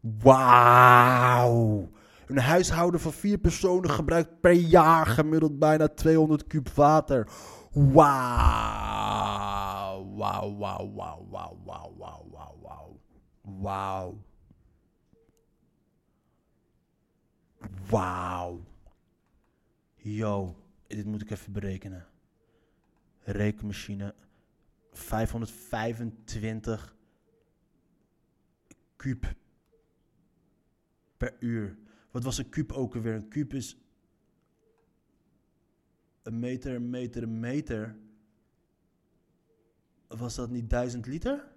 [0.00, 1.90] Wauw!
[2.26, 7.28] Een huishouden van vier personen gebruikt per jaar gemiddeld bijna 200 kub water.
[7.72, 8.04] Wauw,
[10.16, 13.00] wauw, wauw, wauw, wauw, wauw, wauw, wauw.
[13.42, 14.14] Wauw.
[17.88, 18.70] Wauw.
[20.02, 22.06] Yo, dit moet ik even berekenen.
[23.18, 24.14] Rekenmachine.
[24.92, 26.96] 525
[28.96, 29.34] kuub
[31.16, 31.78] per uur.
[32.10, 33.14] Wat was een kuub ook alweer?
[33.14, 33.76] Een kuub is
[36.22, 37.96] een meter, een meter, een meter.
[40.08, 41.52] Was dat niet 1000 liter?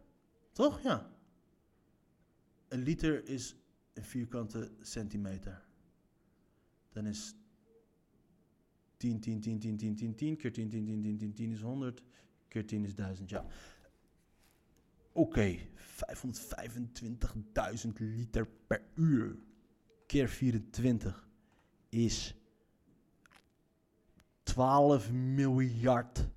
[0.52, 0.82] Toch?
[0.82, 1.14] Ja.
[2.68, 3.56] Een liter is
[3.94, 5.66] een vierkante centimeter.
[6.90, 7.36] Dan is
[8.98, 11.62] 10, 10, 10, 10, 10, 10, 10 keer 10, 10, 10, 10, 10, 10 is
[11.62, 12.04] 100.
[12.48, 13.46] Keer 10 is 1000, ja.
[15.12, 19.38] Oké, 525.000 liter per uur.
[20.08, 21.28] Keer 24
[21.90, 22.36] is
[24.44, 26.30] 12 miljard.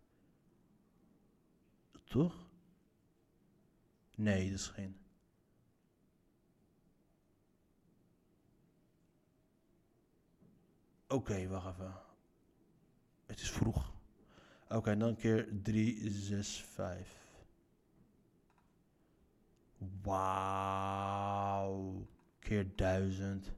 [2.05, 2.49] Toch?
[4.16, 4.97] Nee, dat is geen.
[11.09, 12.08] Oké, wacht even.
[13.28, 13.92] Het is vroeg.
[14.68, 17.16] Oké, dan keer 3, 6, 5.
[20.02, 22.06] Wauw.
[22.38, 23.52] Keer 1000.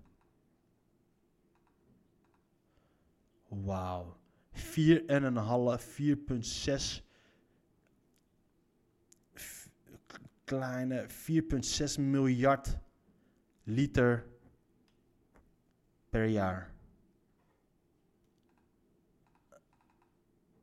[3.48, 4.16] Wauw.
[4.52, 7.02] 4 en een half, 4,6
[9.34, 9.68] f-
[10.06, 12.76] k- kleine 4,6 miljard
[13.62, 14.26] liter
[16.10, 16.74] per jaar.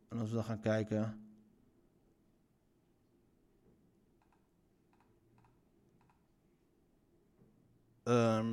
[0.08, 1.22] En als we dan gaan kijken.
[8.04, 8.48] Ehm,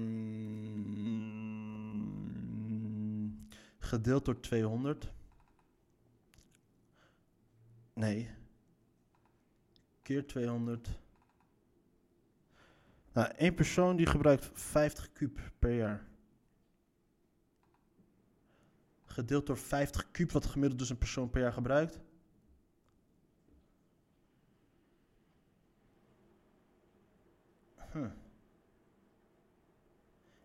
[3.78, 5.12] gedeeld door 200.
[7.92, 8.30] Nee.
[10.02, 10.98] Keer 200.
[13.12, 16.04] Nou, één persoon die gebruikt 50 kuub per jaar.
[19.14, 22.00] Gedeeld door 50 kuub, wat gemiddeld dus een persoon per jaar gebruikt.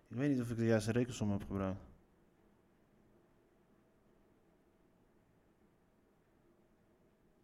[0.08, 1.82] Ik weet niet of ik de juiste rekensom heb gebruikt.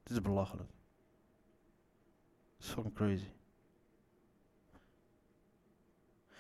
[0.04, 0.70] Dit is belachelijk.
[2.58, 3.30] Fucking crazy.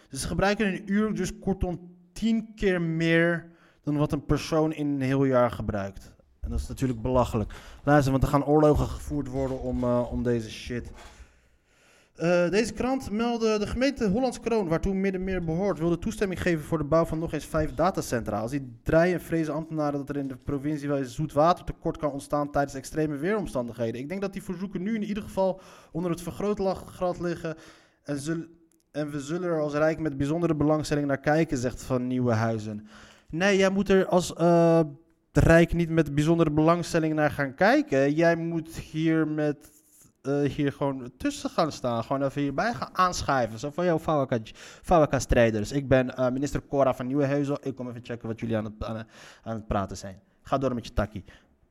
[0.09, 3.54] Dus ze gebruiken een uur dus kortom 10 keer meer
[3.85, 6.13] dan wat een persoon in een heel jaar gebruikt.
[6.41, 7.53] En dat is natuurlijk belachelijk.
[7.83, 10.91] Luister, want er gaan oorlogen gevoerd worden om, eh, om deze shit.
[12.15, 16.77] Eh, deze krant meldde de gemeente Hollands Kroon, waartoe Middenmeer behoort, wilde toestemming geven voor
[16.77, 18.39] de bouw van nog eens vijf datacentra.
[18.39, 21.33] Als die draaien en vrezen ambtenaren dat er in de provincie wel eens zoet
[21.65, 24.01] tekort kan ontstaan tijdens extreme weeromstandigheden.
[24.01, 27.55] Ik denk dat die verzoeken nu in ieder geval onder het vergrootglas liggen
[28.03, 28.45] en, zul-
[28.91, 32.87] en we zullen er als Rijk met bijzondere belangstelling naar kijken, zegt Van Nieuwenhuizen.
[33.37, 34.79] Nee, jij moet er als eh,
[35.31, 38.13] Rijk niet met bijzondere belangstelling naar gaan kijken.
[38.13, 39.71] Jij moet hier met
[40.21, 42.03] eh, hier gewoon tussen gaan staan.
[42.03, 43.59] Gewoon even hierbij gaan aanschrijven.
[43.59, 43.99] Zo van, yo,
[44.81, 45.71] Fawaka-strijders.
[45.71, 47.57] Ik ben eh, minister Cora van Nieuwenhuizen.
[47.61, 49.07] Ik kom even checken wat jullie aan het, aan,
[49.43, 50.19] aan het praten zijn.
[50.41, 51.23] Ga door met je takkie.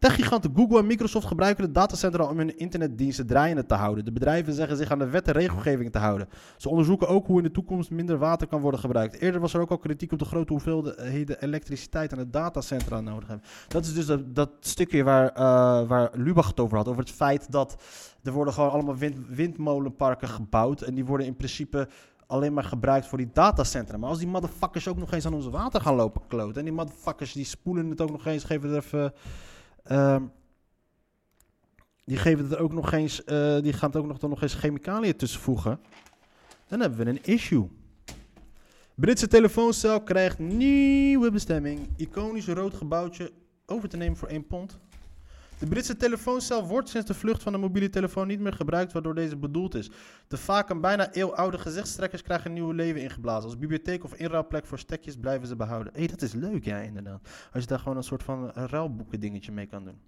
[0.05, 4.05] Techgiganten Google en Microsoft gebruiken de datacentra om hun internetdiensten draaiende te houden.
[4.05, 6.29] De bedrijven zeggen zich aan de wet en regelgeving te houden.
[6.57, 9.21] Ze onderzoeken ook hoe in de toekomst minder water kan worden gebruikt.
[9.21, 13.29] Eerder was er ook al kritiek op de grote hoeveelheden elektriciteit aan de datacentra nodig
[13.29, 13.47] hebben.
[13.69, 16.89] Dat is dus dat, stukje waar, eh, waar Lubach het over had.
[16.89, 17.83] Over het feit dat
[18.23, 20.81] er worden gewoon allemaal wind, windmolenparken gebouwd.
[20.81, 21.89] En die worden in principe
[22.27, 23.97] alleen maar gebruikt voor die datacentra.
[23.97, 26.57] Maar als die motherfuckers ook nog eens aan onze water gaan lopen kloten.
[26.57, 29.13] En die motherfuckers die spoelen het ook nog eens, geven er even...
[29.85, 30.23] ehm,
[32.05, 34.55] die geven het ook nog eens, eh, die gaan het ook nog, dan nog eens
[34.55, 35.81] chemicaliën tussenvoegen.
[36.69, 37.69] Dan hebben we een issue.
[38.95, 41.89] Britse telefooncel krijgt nieuwe bestemming.
[41.97, 43.33] Iconisch rood gebouwtje
[43.67, 44.79] over te nemen voor 1 pond.
[45.65, 49.15] De Britse telefooncel wordt sinds de vlucht van de mobiele telefoon niet meer gebruikt, waardoor
[49.15, 49.91] deze bedoeld is.
[50.29, 53.45] De vaak een bijna eeuwoude gezichtstrekkers krijgen een nieuw leven ingeblazen.
[53.45, 55.93] Als bibliotheek of inruilplek voor stekjes blijven ze behouden.
[55.93, 57.29] Hé, hey, dat is leuk, ja, inderdaad.
[57.53, 60.01] Als je daar gewoon een soort van ruilboeken dingetje mee kan doen.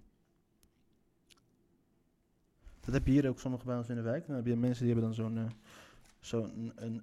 [2.79, 4.27] Dat heb je hier ook sommige bij ons in de wijk.
[4.27, 5.51] Dan heb je mensen die hebben dan zo'n eh,
[6.19, 7.01] zo'n een,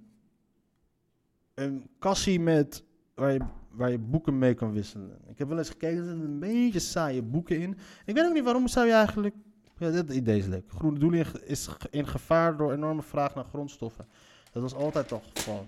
[1.55, 5.19] een kassie met waar je, boeken mee kan wisselen.
[5.27, 7.77] Ik heb wel eens gekeken, er zitten een beetje saaie boeken in.
[8.05, 9.35] Ik weet ook niet waarom zou je eigenlijk...
[9.79, 10.65] Ja, dit idee is leuk.
[10.69, 14.07] Groene Doelen is in gevaar door enorme vraag naar grondstoffen.
[14.53, 15.67] Dat was altijd al het geval.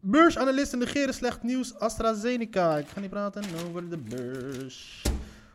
[0.00, 1.78] Beursanalisten negeren slecht nieuws.
[1.78, 2.76] AstraZeneca.
[2.76, 5.02] Ik ga niet praten over de beurs.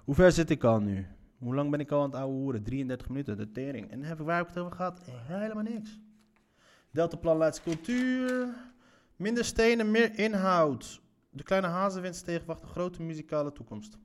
[0.03, 1.07] Hoe ver zit ik al nu?
[1.37, 2.63] Hoe lang ben ik al aan het ouwe hoeren?
[2.63, 3.91] 33 minuten, de tering.
[3.91, 4.99] En heb ik, waar ik het over gehad?
[5.05, 5.99] Helemaal niks.
[6.91, 8.47] Deltaplan Leids cultuur.
[9.17, 11.01] Minder stenen, meer inhoud.
[11.29, 13.97] De kleine hazenwind tegenwacht een grote muzikale toekomst.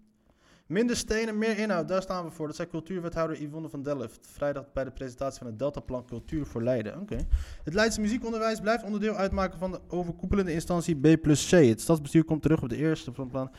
[0.66, 2.46] Minder stenen, meer inhoud, daar staan we voor.
[2.46, 4.26] Dat zei cultuurwethouder Yvonne van Delft.
[4.26, 7.00] Vrijdag bij de presentatie van het Deltaplan Cultuur voor Leiden.
[7.00, 7.16] Oké.
[7.64, 11.50] Het Leidse muziekonderwijs blijft onderdeel uitmaken van de overkoepelende instantie B plus C.
[11.50, 13.50] Het stadsbestuur komt terug op de eerste van plan.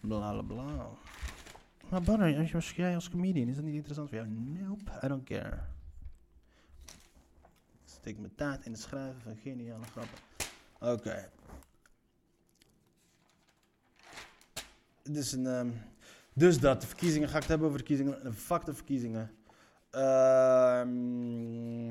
[0.00, 0.88] Bla bla.
[1.88, 4.30] Maar Banner, als als jij als comedian, is dat niet interessant voor jou?
[4.30, 5.58] Nope, I don't care.
[7.84, 10.31] Steek mijn taart in het schrijven van geniale grappen.
[10.82, 11.30] Oké.
[15.02, 15.70] Dus, een, ehm,
[16.32, 17.28] dus dat, de verkiezingen.
[17.28, 18.34] Ga ik het hebben over verkiezingen?
[18.34, 19.30] Fuck de verkiezingen.
[19.90, 21.90] Ehm,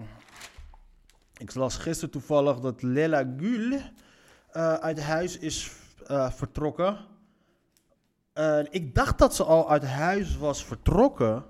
[1.38, 3.80] ik las gisteren toevallig dat Lela Gül
[4.52, 5.72] eh, uit huis is
[6.08, 7.10] eh, vertrokken.
[8.70, 11.46] Ik dacht dat ze al uit huis was vertrokken.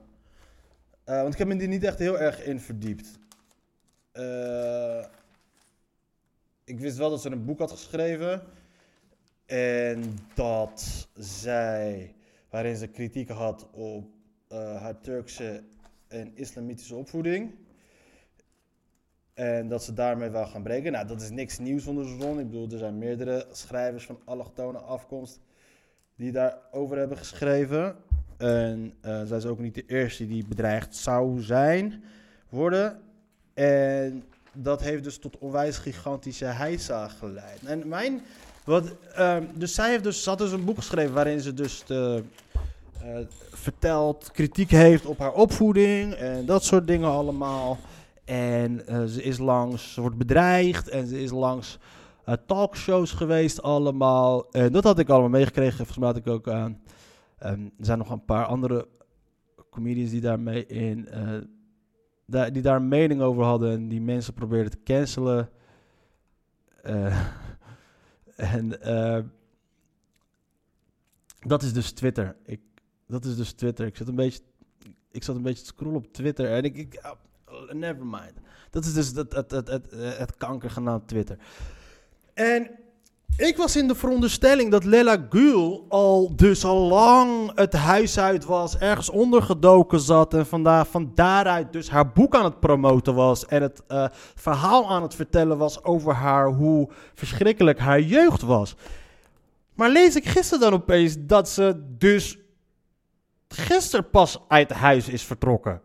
[1.04, 3.20] Eh, want ik heb me er niet echt heel erg in verdiept.
[4.12, 5.06] Eh,
[6.72, 8.42] ik wist wel dat ze een boek had geschreven.
[9.46, 10.04] En
[10.34, 12.16] dat zij,
[12.50, 14.06] waarin ze kritiek had op
[14.48, 15.64] eh, haar Turkse
[16.08, 17.56] en islamitische opvoeding.
[19.34, 20.92] En dat ze daarmee wou gaan breken.
[20.92, 22.40] Nou, dat is niks nieuws onder de zon.
[22.40, 25.40] Ik bedoel, er zijn meerdere schrijvers van allochtone afkomst
[26.16, 27.96] die daarover hebben geschreven.
[28.38, 32.04] En eh, zij is ook niet de eerste die bedreigd zou zijn
[32.50, 33.02] worden.
[33.54, 37.64] En dat heeft dus tot onwijs gigantische heisa geleid.
[37.64, 38.22] En mijn,
[38.66, 41.84] wat, ehm, dus zij heeft dus, ze had dus een boek geschreven waarin ze dus
[41.86, 42.24] de,
[43.02, 43.18] eh,
[43.52, 47.78] vertelt, kritiek heeft op haar opvoeding en dat soort dingen allemaal.
[48.26, 51.78] En eh, ze is langs, wordt bedreigd en ze is langs
[52.26, 54.52] eh, talkshows geweest allemaal.
[54.52, 55.76] En dat had ik allemaal meegekregen.
[55.76, 56.82] Volgens mij had ik ook aan.
[57.38, 58.88] ehm, er zijn nog een paar andere
[59.70, 61.08] comedians die daarmee in.
[62.36, 65.50] Eh, die daar een mening over hadden en die mensen probeerden te cancelen.
[66.82, 67.30] Eh,
[68.56, 69.24] en eh,
[71.40, 72.36] dat is dus Twitter.
[72.46, 72.62] Ik,
[73.08, 73.86] dat is dus Twitter.
[73.86, 74.42] Ik zat een beetje,
[75.12, 78.34] ik zat een beetje te scrollen op Twitter en ik, ik ah, never mind.
[78.70, 81.38] Dat is dus het, het, het, het, het kanker genaamd Twitter.
[82.34, 82.72] En
[83.38, 88.46] ik was in de veronderstelling dat Lela Gül al dus al lang het huis uit
[88.46, 93.46] was, ergens ondergedoken zat en vandaar, van daaruit dus haar boek aan het promoten was
[93.46, 94.06] en het eh,
[94.36, 98.76] verhaal aan het vertellen was over haar, hoe verschrikkelijk haar jeugd was.
[99.74, 102.38] Maar lees ik gisteren dan opeens dat ze dus
[103.48, 105.82] gisteren pas uit huis is vertrokken.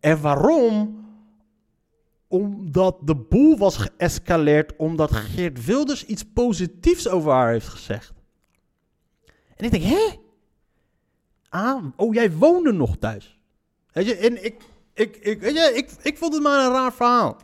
[0.00, 1.01] En waarom?
[2.32, 8.12] Omdat de boel was geëscaleerd omdat Geert Wilders iets positiefs over haar heeft gezegd.
[9.56, 10.20] En ik denk, hè?
[11.48, 13.38] Ah, oh, jij woonde nog thuis.
[13.92, 14.62] Weet je, en ik,
[14.94, 17.36] ik, ik, weet je, ik, ik vond het maar een raar verhaal.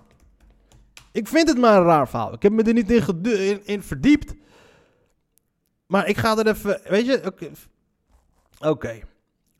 [1.12, 2.32] Ik vind het maar een raar verhaal.
[2.32, 4.34] Ik heb me er niet in, in, in verdiept.
[5.86, 7.50] Maar ik ga er even, weet je, oké.
[8.58, 9.00] Oké.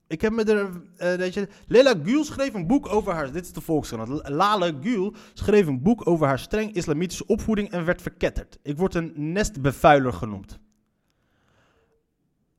[0.09, 3.53] Ik heb me er, eh, weet je, Lila schreef een boek over haar, dit is
[3.53, 4.09] de Volkskrant.
[4.09, 8.59] L- Lale Gül schreef een boek over haar streng islamitische opvoeding en werd verketterd.
[8.63, 10.59] Ik word een nestbevuiler genoemd.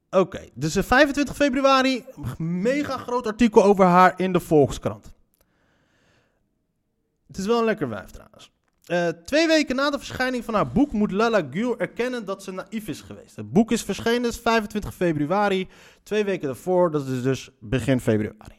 [0.10, 2.06] Oké, dus een 25 februari,
[2.38, 5.14] mega groot artikel over haar in de Volkskrant.
[7.28, 8.52] Het is wel een lekker wijf trouwens.
[8.90, 12.52] Eh, twee weken na de verschijning van haar boek moet Lala Gül erkennen dat ze
[12.52, 13.36] naïef is geweest.
[13.36, 15.68] Het boek is verschenen dus 25 februari.
[16.04, 18.56] Twee weken daarvoor, dat is dus begin februari.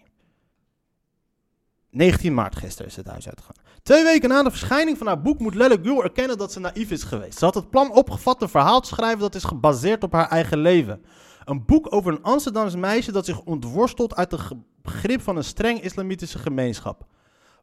[1.90, 3.54] 19 maart gisteren is het huis uitgegaan.
[3.82, 6.90] Twee weken na de verschijning van haar boek moet Lelle Gül erkennen dat ze naïef
[6.90, 7.38] is geweest.
[7.38, 10.58] Ze had het plan opgevat een verhaal te schrijven dat is gebaseerd op haar eigen
[10.58, 11.04] leven.
[11.44, 14.40] Een boek over een Amsterdams meisje dat zich ontworstelt uit het
[14.82, 17.06] begrip van een streng islamitische gemeenschap.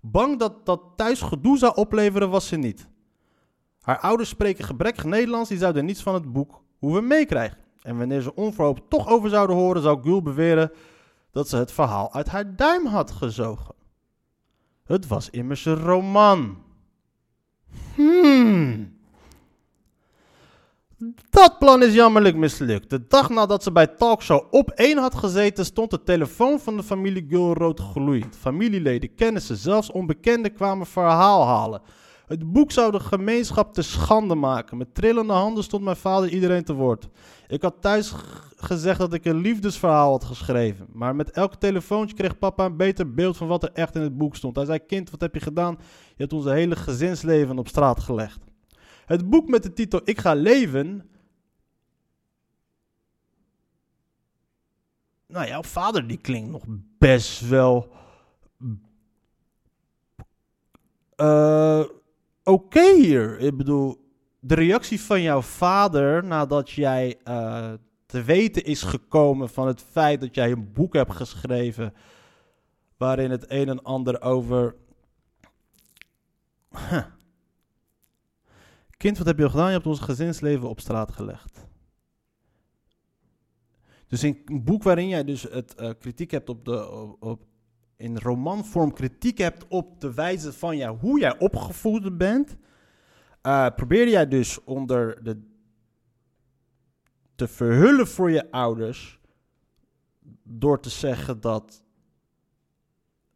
[0.01, 2.87] Bang dat dat thuis gedoe zou opleveren was ze niet.
[3.81, 7.57] Haar ouders spreken gebrekkig Nederlands, die zouden niets van het boek hoeven meekrijgen.
[7.81, 10.71] En wanneer ze onverhoopt toch over zouden horen, zou Gül beweren
[11.31, 13.75] dat ze het verhaal uit haar duim had gezogen.
[14.83, 16.57] Het was immers een roman.
[17.95, 18.96] Hmm.
[21.29, 22.89] Dat plan is jammerlijk mislukt.
[22.89, 26.83] De dag nadat ze bij Talkshow op 1 had gezeten, stond de telefoon van de
[26.83, 28.35] familie Gul rood gloeiend.
[28.35, 31.81] Familieleden, kennissen, zelfs onbekenden kwamen verhaal halen.
[32.27, 34.77] Het boek zou de gemeenschap te schande maken.
[34.77, 37.09] Met trillende handen stond mijn vader iedereen te woord.
[37.47, 38.13] Ik had thuis
[38.55, 40.87] gezegd dat ik een liefdesverhaal had geschreven.
[40.93, 44.17] Maar met elk telefoontje kreeg papa een beter beeld van wat er echt in het
[44.17, 44.55] boek stond.
[44.55, 45.75] Hij zei: Kind, wat heb je gedaan?
[46.07, 48.46] Je hebt ons hele gezinsleven op straat gelegd.
[49.07, 51.09] Het boek met de titel Ik ga leven.
[55.27, 56.63] Nou, jouw vader die klinkt nog
[56.97, 57.91] best wel.
[61.15, 61.83] eh,
[62.43, 63.39] Oké hier.
[63.39, 67.73] Ik bedoel, de reactie van jouw vader nadat jij eh,
[68.05, 71.93] te weten is gekomen van het feit dat jij een boek hebt geschreven.
[72.97, 74.75] waarin het een en ander over.
[78.97, 79.67] Kind, wat heb je al gedaan?
[79.67, 81.65] Je hebt ons gezinsleven op straat gelegd.
[84.07, 86.89] Dus in een boek waarin jij dus het eh, kritiek hebt op de,
[87.19, 87.45] op,
[87.95, 92.57] in romanvorm kritiek hebt op de wijze van ja, hoe jij opgevoed bent,
[93.41, 95.55] eh probeerde jij dus onder de
[97.35, 99.19] te verhullen voor je ouders
[100.43, 101.83] door te zeggen dat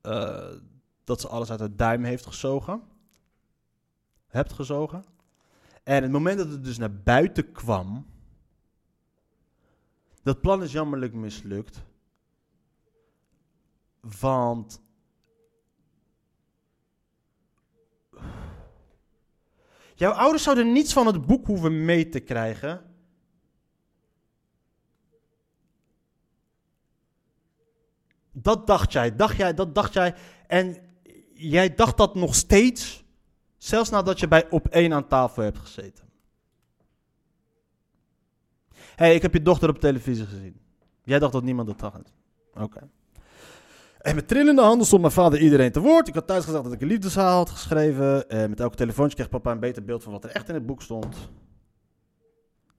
[0.02, 0.52] eh,
[1.04, 2.82] dat ze alles uit de duim heeft gezogen,
[4.28, 5.04] hebt gezogen.
[5.84, 8.06] En het moment dat het dus naar buiten kwam,
[10.24, 11.84] dat plan is jammerlijk mislukt.
[14.20, 14.82] Want.
[19.96, 22.86] Jouw ouders zouden niets van het boek hoeven mee te krijgen.
[28.32, 30.16] Dat dacht jij, dacht jij, dat dacht jij.
[30.48, 30.78] En
[31.34, 33.01] jij dacht dat nog steeds,
[33.64, 36.06] zelfs nadat je bij op één aan tafel hebt gezeten.
[38.74, 40.60] Hé, hey, ik heb je dochter op televisie gezien.
[41.04, 42.14] Jij dacht dat niemand dat dacht.
[42.54, 42.90] Oké.
[43.98, 46.08] En met trillende handen stond mijn vader iedereen te woord.
[46.08, 48.30] Ik had thuis gezegd dat ik een liefdeshaal had geschreven.
[48.30, 50.66] En met elke telefoontje kreeg papa een beter beeld van wat er echt in het
[50.66, 51.16] boek stond.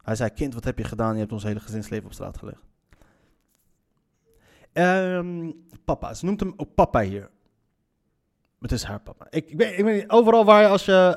[0.03, 1.12] Hij zei, kind, wat heb je gedaan?
[1.12, 2.62] Je hebt ons hele gezinsleven op straat gelegd.
[4.72, 5.51] Ehm,
[5.85, 7.30] papa, ze noemt hem ook papa hier.
[8.63, 9.27] Het is haar papa.
[9.31, 11.17] Ik, ik, weet, ik weet niet, overal waar je als je...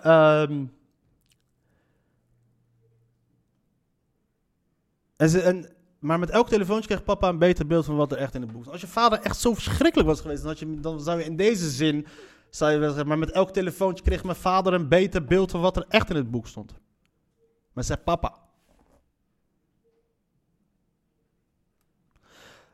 [5.15, 8.17] en ze, en, maar met elk telefoontje kreeg papa een beter beeld van wat er
[8.17, 8.73] echt in het boek stond.
[8.73, 11.35] Als je vader echt zo verschrikkelijk was geweest, dan, had je, dan zou je in
[11.35, 12.07] deze zin...
[12.49, 15.77] Zou je zeggen, maar met elk telefoontje kreeg mijn vader een beter beeld van wat
[15.77, 16.75] er echt in het boek stond.
[17.73, 18.37] Maar zei papa.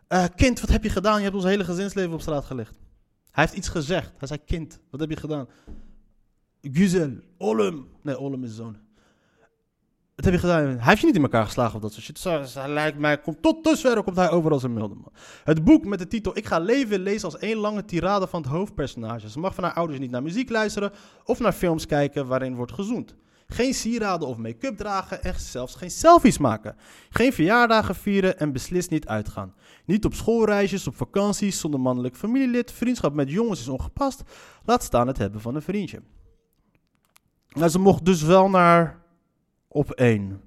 [0.07, 1.17] Eh, kind, wat heb je gedaan?
[1.17, 2.76] Je hebt ons hele gezinsleven op straat gelegd.
[3.32, 4.11] Hij heeft iets gezegd.
[4.17, 5.47] Hij zei, kind, wat heb je gedaan?
[6.61, 7.88] Güzel, Olum.
[8.01, 8.77] Nee, Olum is zoon.
[10.15, 10.65] Wat heb je gedaan?
[10.65, 12.19] Hij heeft je niet in elkaar geslagen of dat soort shit.
[12.19, 15.11] Zo, hij lijkt mij, komt tot dusver komt hij over als een milde man.
[15.43, 18.51] Het boek met de titel Ik ga leven lezen als één lange tirade van het
[18.51, 19.29] hoofdpersonage.
[19.29, 20.91] Ze mag van haar ouders niet naar muziek luisteren
[21.23, 23.15] of naar films kijken waarin wordt gezoend.
[23.53, 26.75] Geen sieraden of make-up dragen en zelfs geen selfies maken.
[27.09, 29.53] Geen verjaardagen vieren en beslist niet uitgaan.
[29.85, 32.71] Niet op schoolreisjes, op vakanties, zonder mannelijk familielid.
[32.71, 34.23] Vriendschap met jongens is ongepast.
[34.65, 36.01] Laat staan het hebben van een vriendje.
[37.49, 39.03] Nou, ze mocht dus wel naar
[39.67, 40.41] op één.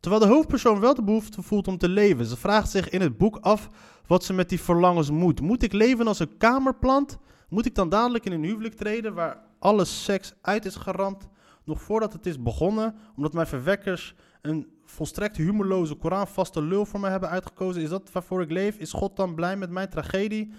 [0.00, 2.26] Terwijl de hoofdpersoon wel de behoefte voelt om te leven.
[2.26, 3.68] Ze vraagt zich in het boek af
[4.06, 5.40] wat ze met die verlangens moet.
[5.40, 7.18] Moet ik leven als een kamerplant?
[7.48, 11.28] Moet ik dan dadelijk in een huwelijk treden waar alle seks uit is geramd,
[11.64, 17.08] nog voordat het is begonnen, omdat mijn verwekkers een volstrekt humorloze Koranvaste lul voor me
[17.08, 17.82] hebben uitgekozen?
[17.82, 18.76] Is dat waarvoor ik leef?
[18.76, 20.52] Is God dan blij met mijn tragedie?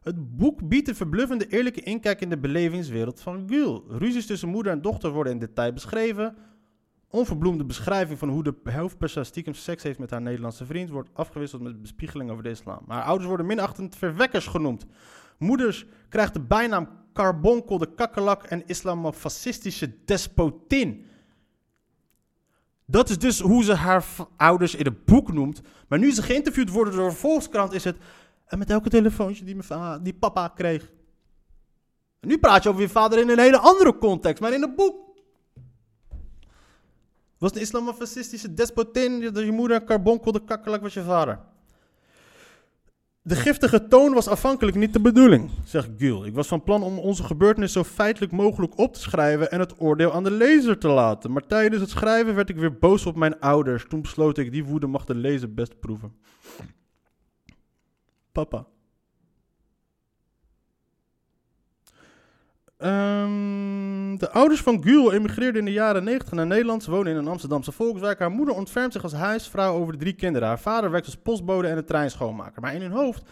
[0.00, 3.84] Het boek biedt een verbluffende eerlijke inkijk in de belevingswereld van Gül.
[3.88, 6.36] Ruzies tussen moeder en dochter worden in detail beschreven.
[7.10, 11.62] Onverbloemde beschrijving van hoe de hoofdpersoon stiekem seks heeft met haar Nederlandse vriend wordt afgewisseld
[11.62, 12.84] met bespiegeling over de islam.
[12.88, 14.86] Haar ouders worden minachtend verwekkers genoemd.
[15.38, 16.88] Moeders krijgt de bijnaam
[17.18, 21.06] Carbonkel, de kakkelak en islamofascistische despotin.
[22.84, 24.04] Dat is dus hoe ze haar
[24.36, 25.60] ouders in het boek noemt.
[25.88, 27.96] Maar nu ze geïnterviewd worden door een Volkskrant is het...
[28.46, 30.92] En met elke telefoontje die, mijn die papa kreeg.
[32.20, 34.96] Nu praat je over je vader in een hele andere context, maar in het boek.
[37.38, 41.40] Was een islamofascistische despotin, dat je moeder een carbonkel, de kakkelak was je vader.
[43.28, 46.24] De giftige toon was afhankelijk niet de bedoeling, zegt Gül.
[46.26, 49.80] Ik was van plan om onze gebeurtenis zo feitelijk mogelijk op te schrijven en het
[49.80, 51.32] oordeel aan de lezer te laten.
[51.32, 53.84] Maar tijdens het schrijven werd ik weer boos op mijn ouders.
[53.88, 56.12] Toen besloot ik, die woede mag de lezer best proeven.
[58.32, 58.66] Papa.
[64.16, 66.82] De ouders van Gül emigreerden in de jaren 90 naar Nederland.
[66.82, 68.18] Ze wonen in een Amsterdamse volkswijk.
[68.18, 70.48] Haar moeder ontfermt zich als huisvrouw over de drie kinderen.
[70.48, 72.62] Haar vader werkt als postbode en een treinschoonmaker.
[72.62, 73.22] Maar in hun hoofd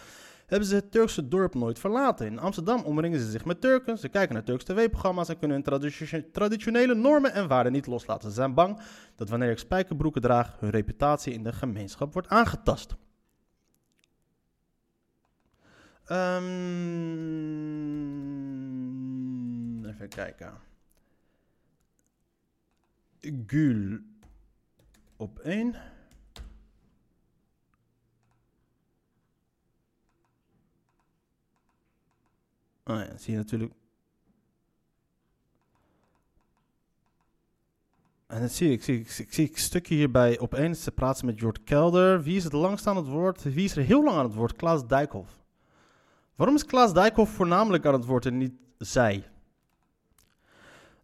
[0.47, 2.27] hebben ze het Turkse dorp nooit verlaten.
[2.27, 3.99] In Amsterdam omringen ze zich met Turken.
[3.99, 8.29] Ze kijken naar Turks tv-programma's en kunnen hun traditio- traditionele normen en waarden niet loslaten.
[8.29, 8.81] Ze zijn bang
[9.17, 12.95] dat wanneer ik spijkerbroeken draag, hun reputatie in de gemeenschap wordt aangetast.
[16.07, 16.45] Ehm,
[19.97, 20.53] even kijken.
[23.47, 23.99] Gül
[25.17, 25.75] op één.
[32.85, 33.73] Oh ja, zie je natuurlijk.
[38.27, 40.77] En dat zie ik, zie ik, zie stukje hierbij op één.
[40.77, 42.23] Ze praten met Jort Kelder.
[42.23, 43.43] Wie is het langst aan het woord?
[43.43, 44.57] Wie is er heel lang aan het woord?
[44.57, 45.45] Klaas Dijkhoff.
[46.35, 49.31] Waarom is Klaas Dijkhoff voornamelijk aan het woord en niet zij?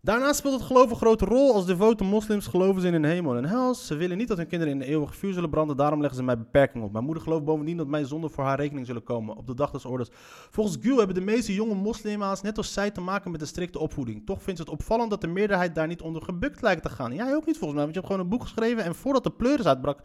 [0.04, 1.54] Daarnaast speelt het geloof een grote rol.
[1.54, 3.74] Als devote moslims geloven ze in een hemel en hel.
[3.74, 5.76] Ze willen niet dat hun kinderen in de eeuwige vuur zullen branden.
[5.76, 6.92] Daarom leggen ze mij beperkingen op.
[6.92, 9.36] Mijn moeder gelooft bovendien dat mijn zonden voor haar rekening zullen komen.
[9.36, 10.10] Op de dag des oordeels.
[10.50, 13.78] Volgens Gül hebben de meeste jonge moslima's, net als zij, te maken met een strikte
[13.78, 14.26] opvoeding.
[14.26, 17.14] Toch vindt ze het opvallend dat de meerderheid daar niet onder gebukt lijkt te gaan.
[17.14, 18.84] Jij ook niet volgens mij, want je hebt gewoon een boek geschreven.
[18.84, 20.00] En voordat de pleuris uitbrak,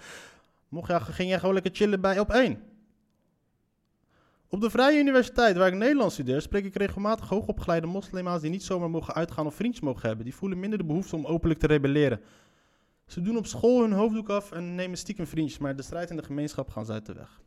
[0.70, 2.77] mocht jij, ging jij gewoon lekker chillen bij op één.
[4.50, 8.64] Op de Vrije Universiteit, waar ik Nederlands studeer, spreek ik regelmatig hoogopgeleide moslima's die niet
[8.64, 10.26] zomaar mogen uitgaan of vriendjes mogen hebben.
[10.26, 12.22] Die voelen minder de behoefte om openlijk te rebelleren.
[13.06, 16.16] Ze doen op school hun hoofddoek af en nemen stiekem vriendjes, maar de strijd in
[16.16, 17.42] de gemeenschap gaan ze uit de weg.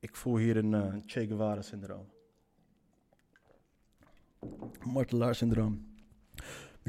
[0.00, 2.06] Ik voel hier een uh, Che Guevara-syndroom.
[4.84, 5.86] Martelaar-syndroom.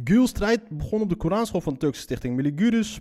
[0.04, 3.00] Gül's strijd begon op de Koranschool van de Turkse stichting Miligurus.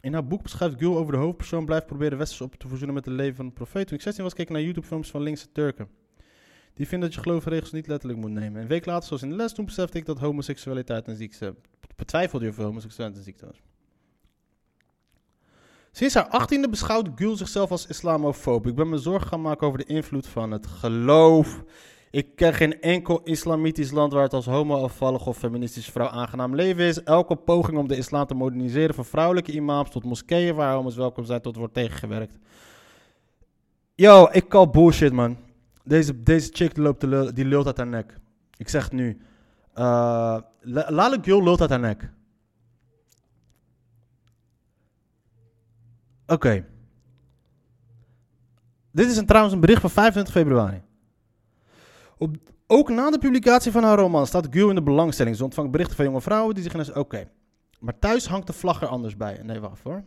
[0.00, 3.04] In haar boek beschrijft Gül over de hoofdpersoon blijft proberen westers op te voorzoenen met
[3.04, 3.86] het leven van de profeet.
[3.86, 5.88] Toen ik 16 was, keek ik naar YouTube-films van linkse Turken.
[6.74, 8.62] Die vinden dat je geloofregels niet letterlijk moet nemen.
[8.62, 11.54] Een week later, zoals in de les, toen besefte ik dat homoseksualiteit een ziekte...
[11.96, 13.62] Betwijfelde je of homoseksualiteit een ziekte was.
[15.92, 18.66] Sinds haar achttiende beschouwt Gül zichzelf als islamofoob.
[18.66, 21.64] Ik ben me zorgen gaan maken over de invloed van het geloof
[22.10, 26.84] ik ken geen enkel islamitisch land waar het als homo-afvallig of feministische vrouw aangenaam leven
[26.84, 27.02] is.
[27.02, 31.24] Elke poging om de islam te moderniseren van vrouwelijke imams tot moskeeën waar homo's welkom
[31.24, 32.38] zijn, tot wordt tegengewerkt.
[33.94, 35.36] Yo, ik call bullshit, man.
[35.84, 38.18] Deze, deze chick loopt de, die lult uit haar nek.
[38.56, 39.20] Ik zeg het nu.
[39.74, 42.12] Uh, Lale Gül lult uit haar nek.
[46.26, 46.66] Oké.
[48.90, 50.82] Dit is een, trouwens een bericht van 25 februari.
[52.66, 55.36] Ook na de publicatie van haar roman staat Gül in de belangstelling.
[55.36, 57.28] Ze ontvangt berichten van jonge vrouwen die zich Oké,
[57.80, 59.40] maar thuis hangt de vlag er anders bij.
[59.42, 60.04] Nee, wacht hoor.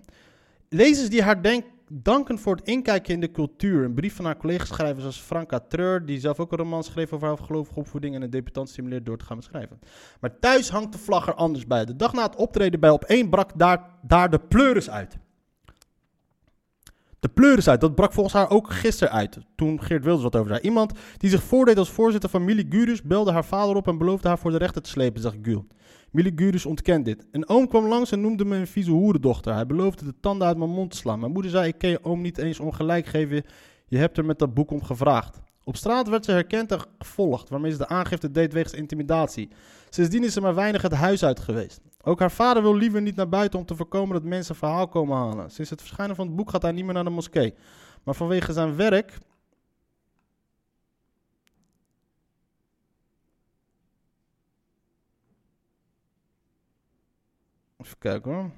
[0.70, 1.42] Lezers die haar
[1.88, 3.84] danken voor het inkijken in de cultuur.
[3.84, 7.28] Een brief van haar collega-schrijvers zoals Franka Treur, die zelf ook een roman schreef over
[7.28, 9.80] haar gelovige opvoeding en een debutant stimuleert door te gaan beschrijven.
[10.20, 11.86] Maar thuis hangt de vlag er anders bij.
[11.86, 15.18] De dag na het optreden bij Op 1 brak daar, daar de pleuris uit.
[17.24, 17.82] De pleuris uit.
[17.82, 19.38] Dat brak volgens haar ook gisteren uit.
[19.56, 20.62] Toen Geert Wilders wat over zei.
[20.62, 24.28] Iemand die zich voordeed als voorzitter van Millie Gurus belde haar vader op en beloofde
[24.28, 25.68] haar voor de rechter te slepen, zegt Gül.
[26.12, 27.26] Millie Gurus ontkent dit.
[27.32, 29.54] Een oom kwam langs en noemde me een vieze hoerendochter.
[29.54, 31.20] Hij beloofde de tanden uit mijn mond te slaan.
[31.20, 33.44] Mijn moeder zei: Ik kan je oom niet eens ongelijk geven.
[33.88, 35.40] Je hebt er met dat boek om gevraagd.
[35.64, 39.50] Op straat werd ze herkend en gevolgd, waarmee ze de aangifte deed wegens intimidatie.
[39.90, 41.82] Sindsdien is ze maar weinig het huis uit geweest.
[42.06, 45.18] Ook haar vader wil liever niet naar buiten om te voorkomen dat mensen verhaal komen
[45.18, 45.52] halen.
[45.52, 47.54] Sinds het verschijnen van het boek gaat hij niet meer naar de moskee.
[48.04, 49.20] Maar vanwege zijn werk
[57.84, 58.52] Even kijken hoor.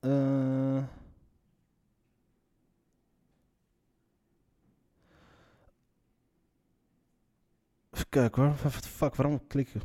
[0.00, 0.31] Uh...
[8.14, 9.80] What the fuck, waarom klikken?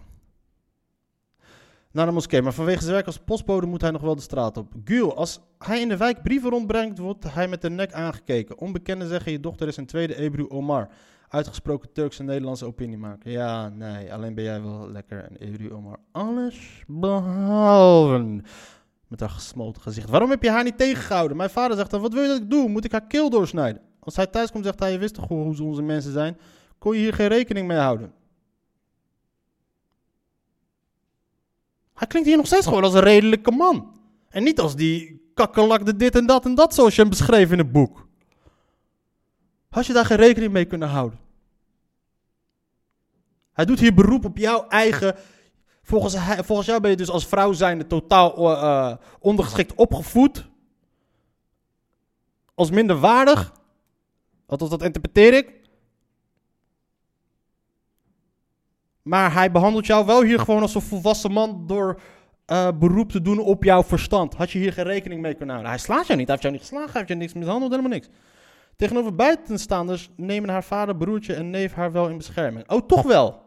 [1.92, 4.58] Naar de moskee, maar vanwege zijn werk als postbode moet hij nog wel de straat
[4.58, 4.74] op.
[4.84, 8.58] Gül, als hij in de wijk brieven rondbrengt, wordt hij met de nek aangekeken.
[8.58, 10.90] Onbekenden zeggen je dochter is een tweede Ebru Omar.
[11.30, 13.32] Uitgesproken Turkse Nederlandse opiniemaker.
[13.32, 16.00] Ja, nee, alleen ben jij wel lekker een Ebru Omar.
[16.12, 18.42] Alles behalve.
[19.08, 20.10] Met haar gesmolten gezicht.
[20.10, 21.38] Waarom heb je haar niet tegengehouden?
[21.38, 22.70] Mijn vader zegt dan, wat wil je dat ik doe?
[22.70, 23.82] Moet ik haar keel doorsnijden?
[24.00, 26.38] Als hij thuis komt, zegt hij, je wist toch hoe ze onze mensen zijn?
[26.80, 28.14] Kon je hier geen rekening mee houden?
[31.94, 34.00] Hij klinkt hier nog steeds gewoon als een redelijke man.
[34.30, 37.58] En niet als die kakkelakde dit en dat en dat zoals je hem beschreef in
[37.58, 38.08] het boek.
[39.70, 41.20] Had je daar geen rekening mee kunnen houden?
[43.54, 45.16] Hij doet hier beroep op jouw eigen
[45.88, 46.16] Volgens,
[46.46, 50.48] volgens jou ben je dus als vrouw zijnde totaal uh, ondergeschikt opgevoed.
[52.56, 53.54] Als minder waardig.
[54.46, 55.54] Althans, dat interpreteer ik.
[59.08, 62.02] Maar hij behandelt jou wel hier gewoon als een volwassen man door
[62.48, 64.34] uh, beroep te doen op jouw verstand.
[64.34, 65.74] Had je hier geen rekening mee kunnen houden?
[65.74, 67.92] Hij slaat jou niet, hij heeft jou niet geslagen, hij heeft je niks mishandeld, helemaal
[67.92, 68.10] niks.
[68.76, 72.70] Tegenover buitenstaanders nemen haar vader, broertje en neef haar wel in bescherming.
[72.70, 73.46] Oh, toch wel?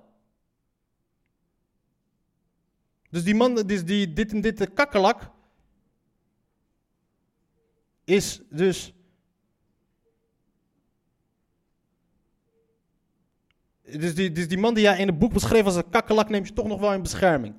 [3.11, 5.31] Dus die man, dus die, dit en dit kakkelak,
[8.05, 8.95] is dus.
[13.99, 16.47] Dus die, dus die man die jij in het boek beschreef als een kakkelak, neemt
[16.47, 17.55] je toch nog wel in bescherming.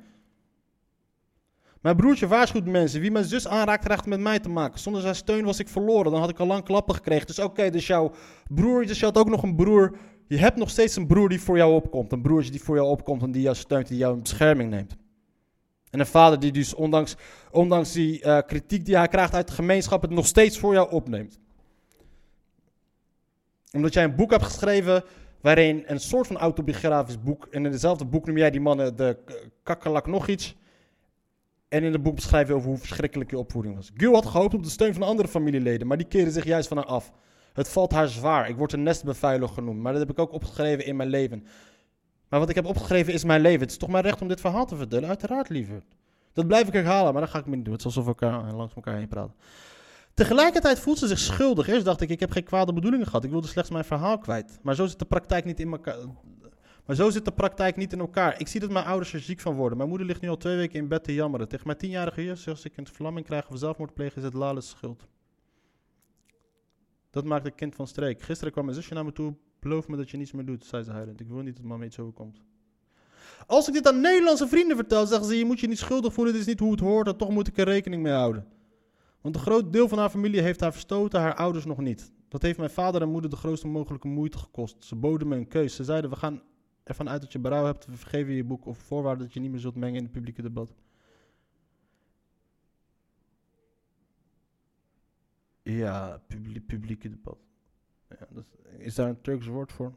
[1.82, 3.02] Mijn broertje waarschuwt mensen.
[3.02, 4.80] Wie mijn zus aanraakt, krijgt met mij te maken.
[4.80, 6.12] Zonder zijn steun was ik verloren.
[6.12, 7.28] Dan had ik al lang klappen gekregen.
[7.28, 8.12] Dus oké, dus jouw
[8.48, 9.98] broer, dus je had ook nog een broer.
[10.28, 12.12] Je hebt nog steeds een broer die voor jou opkomt.
[12.12, 14.96] Een broertje die voor jou opkomt en die jou steunt, die jou in bescherming neemt.
[15.90, 17.16] En een vader die dus ondanks,
[17.52, 20.92] ondanks die uh, kritiek die hij krijgt uit de gemeenschap het nog steeds voor jou
[20.92, 21.40] opneemt.
[23.72, 25.04] Omdat jij een boek hebt geschreven
[25.42, 27.48] waarin een soort van autobiografisch boek.
[27.52, 29.18] En in hetzelfde boek noem jij die mannen de
[29.64, 30.56] kakkerlak nog iets.
[31.68, 33.92] En in het boek beschrijf je over hoe verschrikkelijk je opvoeding was.
[33.96, 36.78] Gil had gehoopt op de steun van andere familieleden, maar die keren zich juist van
[36.78, 37.12] haar af.
[37.54, 38.50] Het valt haar zwaar.
[38.50, 41.46] Ik word een nestbevuiler genoemd, maar dat heb ik ook opgeschreven in mijn leven.
[42.30, 43.60] Maar wat ik heb opgeschreven is mijn leven.
[43.60, 45.10] Het is toch mijn recht om dit verhaal te vertellen?
[45.10, 45.84] Uiteraard, liever.
[46.34, 47.74] Dat blijf ik herhalen, maar dat ga ik me niet doen.
[47.74, 49.36] Het is alsof we elkaar, langs elkaar heen praten.
[50.14, 51.68] Tegelijkertijd voelt ze zich schuldig.
[51.68, 53.24] Eerst dacht ik, ik heb geen kwade bedoelingen gehad.
[53.24, 54.60] Ik wilde slechts mijn verhaal kwijt.
[54.62, 55.98] Maar zo zit de praktijk niet in elkaar.
[56.86, 58.40] Maar zo zit de praktijk niet in elkaar.
[58.40, 59.78] Ik zie dat mijn ouders er ziek van worden.
[59.78, 61.48] Mijn moeder ligt nu al twee weken in bed te jammeren.
[61.48, 64.70] Tegen mijn tienjarige zus, als ik een verlamming krijg of zelfmoord pleeg, is het Lales
[64.70, 65.08] schuld.
[67.10, 68.22] Dat maakt een kind van streek.
[68.22, 69.36] Gisteren kwam mijn zusje naar me toe.
[69.60, 71.20] Beloof me dat je niets meer doet, zei ze huilend.
[71.20, 72.42] Ik wil niet dat mama iets overkomt.
[73.48, 76.34] Als ik dit aan Nederlandse vrienden vertel, zeggen ze: Je moet je niet schuldig voelen,
[76.34, 78.46] dit is niet hoe het hoort, en toch moet ik er rekening mee houden.
[79.22, 82.12] Want een groot deel van haar familie heeft haar verstoten, haar ouders nog niet.
[82.28, 84.84] Dat heeft mijn vader en moeder de grootste mogelijke moeite gekost.
[84.84, 85.76] Ze boden me een keus.
[85.76, 86.42] Ze zeiden: We gaan
[86.84, 89.52] ervan uit dat je berouw hebt, we vergeven je boek op voorwaarde dat je niet
[89.52, 90.74] meer zult mengen in het publieke debat.
[95.64, 97.38] Ja, publie- publieke debat.
[98.10, 98.28] Ja,
[98.78, 99.94] is daar een Turks woord voor?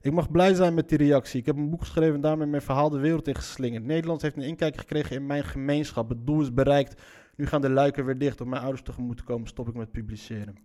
[0.00, 1.40] Ik mag blij zijn met die reactie.
[1.40, 3.84] Ik heb een boek geschreven en daarmee mijn verhaal de wereld in geslingerd.
[3.84, 6.08] Nederland heeft een inkijk gekregen in mijn gemeenschap.
[6.08, 7.02] Het doel is bereikt.
[7.36, 8.40] Nu gaan de luiken weer dicht.
[8.40, 10.56] Om mijn ouders tegemoet te komen, stop ik met publiceren.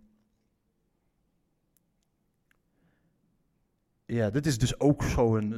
[4.06, 5.02] Ja, dit is dus ook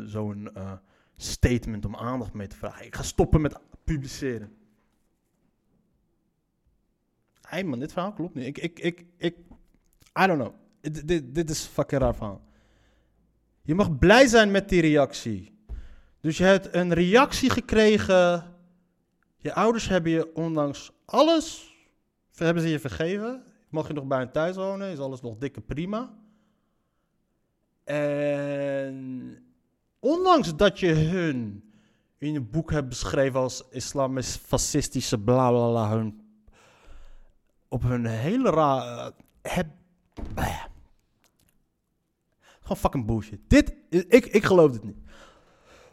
[0.06, 0.72] zo'n eh,
[1.16, 2.86] statement om aandacht mee te vragen.
[2.86, 4.56] Ik ga stoppen met publiceren.
[7.40, 8.46] Hey man, dit verhaal klopt niet.
[8.46, 9.36] Ik, ik, ik, ik,
[10.22, 10.54] I don't know.
[10.80, 12.44] Dit, dit, dit is fucking raar verhaal.
[13.62, 15.58] Je mag blij zijn met die reactie.
[16.20, 18.51] Dus je hebt een reactie gekregen.
[19.42, 21.74] Je ouders hebben je ondanks alles,
[22.34, 23.42] hebben ze je vergeven.
[23.68, 26.14] Mag je nog bij hen thuis wonen, is alles nog dikke prima.
[27.84, 29.38] En
[29.98, 31.70] ondanks dat je hun
[32.18, 36.20] in je boek hebt beschreven als islamisch fascistische bla bla bla, hun
[37.68, 39.12] op hun hele raar.
[39.42, 39.66] heb,
[40.34, 40.64] eh,
[42.60, 43.40] gewoon fucking bullshit.
[43.46, 45.01] Dit, ik, ik geloof dit niet.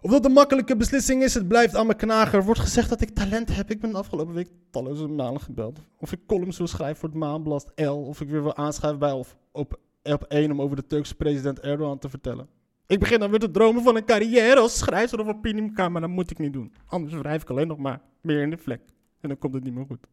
[0.02, 2.40] Of dat een makkelijke beslissing is, het blijft aan mijn knager.
[2.40, 3.72] Er wordt gezegd dat ik talent heb.
[3.72, 5.80] Ik ben de afgelopen week talloze malen gebeld.
[5.98, 7.84] Of ik columns wil schrijven voor het Maanblad L.
[7.90, 11.60] Of ik weer wil aanschrijven bij of op, op 1 om over de Turkse president
[11.60, 12.48] Erdogan te vertellen.
[12.88, 15.92] Ik begin dan weer te dromen van een carrière als schrijver of opiniekamer.
[15.92, 16.74] Maar dat moet ik niet doen.
[16.86, 18.82] Anders wrijf ik alleen nog maar meer in de vlek.
[19.22, 20.08] En dan komt het niet meer goed.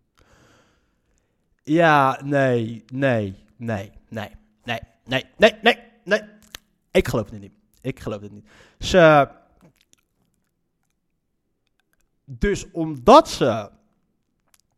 [1.62, 4.30] Ja, nee, nee, nee, nee,
[4.64, 6.20] nee, nee, nee, nee, nee.
[6.90, 7.52] Ik geloof het niet.
[7.80, 8.46] Ik geloof het niet.
[8.78, 9.28] Ze.
[12.26, 13.70] Dus omdat ze.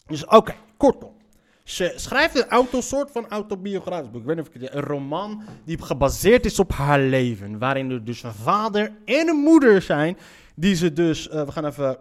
[0.06, 1.16] Dus oké, kortom.
[1.64, 4.20] Ze schrijft een auto, soort van autobiografisch boek.
[4.20, 7.58] Ik weet niet of ik Een roman die gebaseerd is op haar leven.
[7.58, 10.18] Waarin er dus een vader en een moeder zijn.
[10.54, 11.28] Die ze dus.
[11.28, 11.98] eh, we gaan even.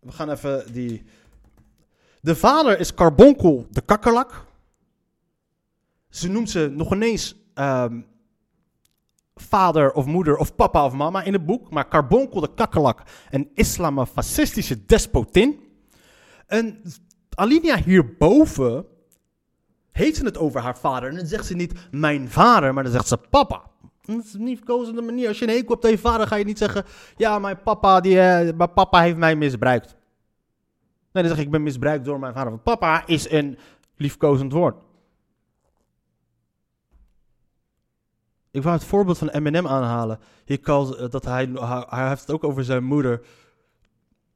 [0.00, 1.02] We gaan even die.
[2.20, 4.44] De vader is Carbonkel de kakkerlak.
[6.08, 8.00] Ze noemt ze nog ineens ehm,
[9.34, 11.70] vader of moeder of papa of mama in het boek.
[11.70, 15.60] Maar Carbonkel de kakkerlak, een islamofascistische despotin.
[16.46, 16.82] En
[17.34, 18.86] Alinea hierboven
[19.90, 21.08] heeft ze het over haar vader.
[21.08, 23.62] En dan zegt ze niet mijn vader, maar dan zegt ze papa.
[24.00, 25.28] Dat is een niet verkozende manier.
[25.28, 26.84] Als je een hekel hebt aan je vader, ga je niet zeggen...
[27.16, 29.96] Ja, mijn papa, die, mijn papa heeft mij misbruikt.
[31.12, 32.58] Nee, dan zeg ik, ik ben misbruikt door mijn vader.
[32.58, 33.58] Papa is een
[33.96, 34.82] liefkozend woord.
[38.54, 40.18] Ik wou het voorbeeld van Eminem aanhalen.
[40.46, 40.56] Eh,
[41.10, 41.48] dat hij,
[41.88, 43.20] hij, heeft het ook over zijn moeder.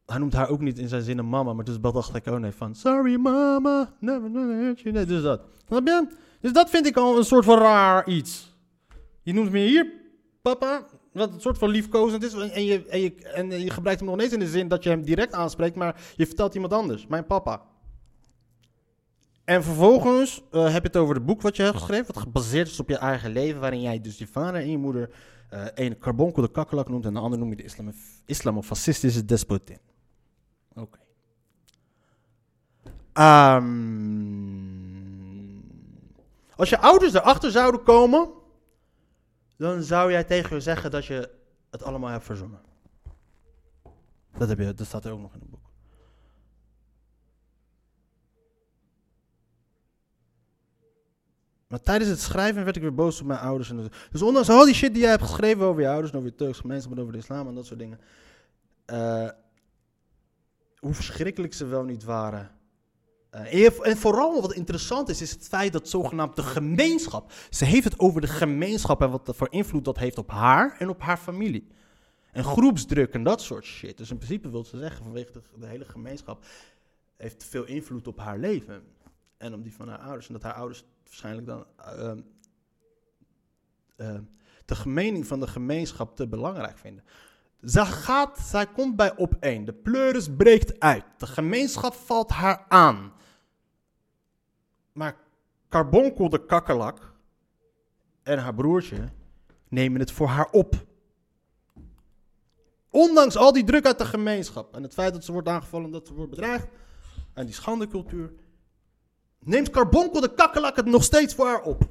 [0.07, 2.53] Hij noemt haar ook niet in zijn zinnen mama, maar dus dacht ik ook nee
[2.53, 2.75] van...
[2.75, 4.95] Sorry mama, never hurt you.
[4.95, 5.41] Nee, dus dat.
[6.41, 8.57] Dus dat vind ik al een soort van raar iets.
[9.23, 9.93] Je noemt me hier
[10.43, 12.33] papa, wat een soort van liefkozend is.
[12.35, 14.91] En je, en, je, en je gebruikt hem nog ineens in de zin dat je
[14.91, 17.07] hem direct aanspreekt, maar je vertelt iemand anders.
[17.07, 17.63] Mijn papa.
[19.49, 22.69] En vervolgens eh, heb je het over het boek wat je hebt geschreven, wat gebaseerd
[22.69, 25.11] is op je eigen leven, waarin jij dus je vader en je moeder
[25.49, 27.93] eh een carbonkel de kakkelak noemt en de ander noem je de islam,
[28.25, 29.79] islamofascistische despotin.
[30.75, 30.99] Oké.
[33.13, 33.65] Ehm,
[36.57, 38.31] als je ouders erachter zouden komen,
[39.57, 41.31] dan zou jij tegen je zeggen dat je
[41.71, 42.61] het allemaal hebt verzonnen.
[44.39, 45.58] Dat, heb je, dat staat er ook nog in het boek.
[51.69, 53.71] Maar tijdens het schrijven werd ik weer boos op mijn ouders.
[53.71, 56.35] En dus ondanks al die shit die jij hebt geschreven over je ouders, over je
[56.35, 58.01] Turks gemeenschap en over de islam en dat soort dingen.
[58.85, 59.29] eh,
[60.79, 62.51] hoe verschrikkelijk ze wel niet waren.
[63.31, 67.33] Eh, en, vooral wat interessant is, is het feit dat zogenaamd de gemeenschap.
[67.51, 70.89] Ze heeft het over de gemeenschap en wat voor invloed dat heeft op haar en
[70.89, 71.67] op haar familie.
[72.33, 73.97] En groepsdruk en dat soort shit.
[73.97, 76.45] Dus in principe wil ze zeggen, vanwege de, de hele gemeenschap
[77.17, 78.83] heeft veel invloed op haar leven.
[79.37, 80.27] En om die van haar ouders.
[80.27, 82.21] En dat haar ouders waarschijnlijk dan ehm,
[83.97, 84.23] ehm,
[84.65, 87.05] de mening van de gemeenschap te belangrijk vinden.
[87.61, 89.65] Zij, gaat, zij komt bij op één.
[89.65, 91.05] De pleuris breekt uit.
[91.17, 93.13] De gemeenschap valt haar aan.
[94.93, 95.17] Maar
[95.69, 97.13] Carbonkel de kakkerlak
[98.23, 99.09] en haar broertje
[99.69, 100.87] nemen het voor haar op.
[102.91, 106.07] Ondanks al die druk uit de gemeenschap en het feit dat ze wordt aangevallen, dat
[106.07, 106.69] ze wordt bedreigd
[107.35, 108.33] en die schandecultuur,
[109.39, 111.83] neemt Carbonkel de kakkerlak het nog steeds voor haar op.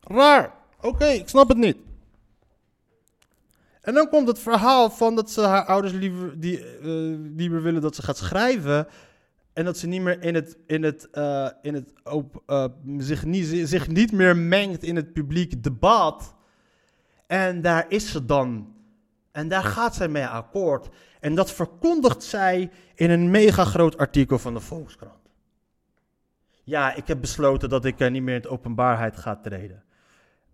[0.00, 0.54] Raar.
[0.80, 1.76] Oké, ik snap het niet.
[3.80, 7.82] En dan komt het verhaal van dat ze haar ouders liever, die, uh, liever willen
[7.82, 8.86] dat ze gaat schrijven.
[9.52, 12.64] En dat ze niet meer in het, in het, uh, in het op, uh,
[12.98, 16.34] zich, niet, zich niet meer mengt in het publiek debat.
[17.26, 18.74] En daar is ze dan.
[19.32, 20.88] En daar gaat zij mee akkoord.
[21.20, 25.30] En dat verkondigt zij in een mega groot artikel van de Volkskrant.
[26.64, 29.82] Ja, ik heb besloten dat ik niet meer in de openbaarheid ga treden.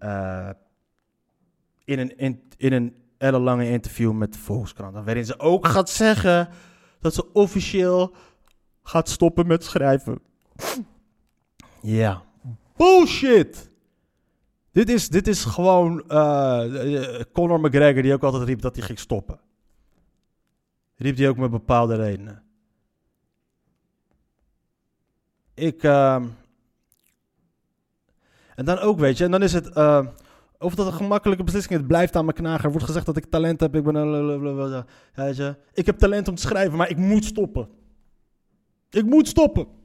[0.01, 0.49] Uh,
[1.85, 5.05] in een, in, in een ellenlange interview met de Volkskrant.
[5.05, 6.49] Waarin ze ook gaat zeggen
[7.01, 8.15] dat ze officieel
[8.83, 10.21] gaat stoppen met schrijven.
[11.81, 12.23] Ja.
[12.77, 13.71] Bullshit!
[14.79, 18.99] Dit is, dit is gewoon uh, Conor McGregor die ook altijd riep dat hij ging
[18.99, 19.41] stoppen.
[20.95, 22.43] Riep hij ook met bepaalde redenen.
[25.55, 25.83] Ik.
[25.83, 26.15] Uh,
[28.55, 29.77] en dan ook, weet je, en dan is het.
[29.77, 30.07] Uh,
[30.59, 32.65] of dat een gemakkelijke beslissing is, blijft aan me knagen.
[32.65, 33.75] Er wordt gezegd dat ik talent heb.
[33.75, 33.95] Ik ben.
[35.15, 37.69] Je, ik heb talent om te schrijven, maar ik moet stoppen.
[38.91, 39.78] Ik moet stoppen.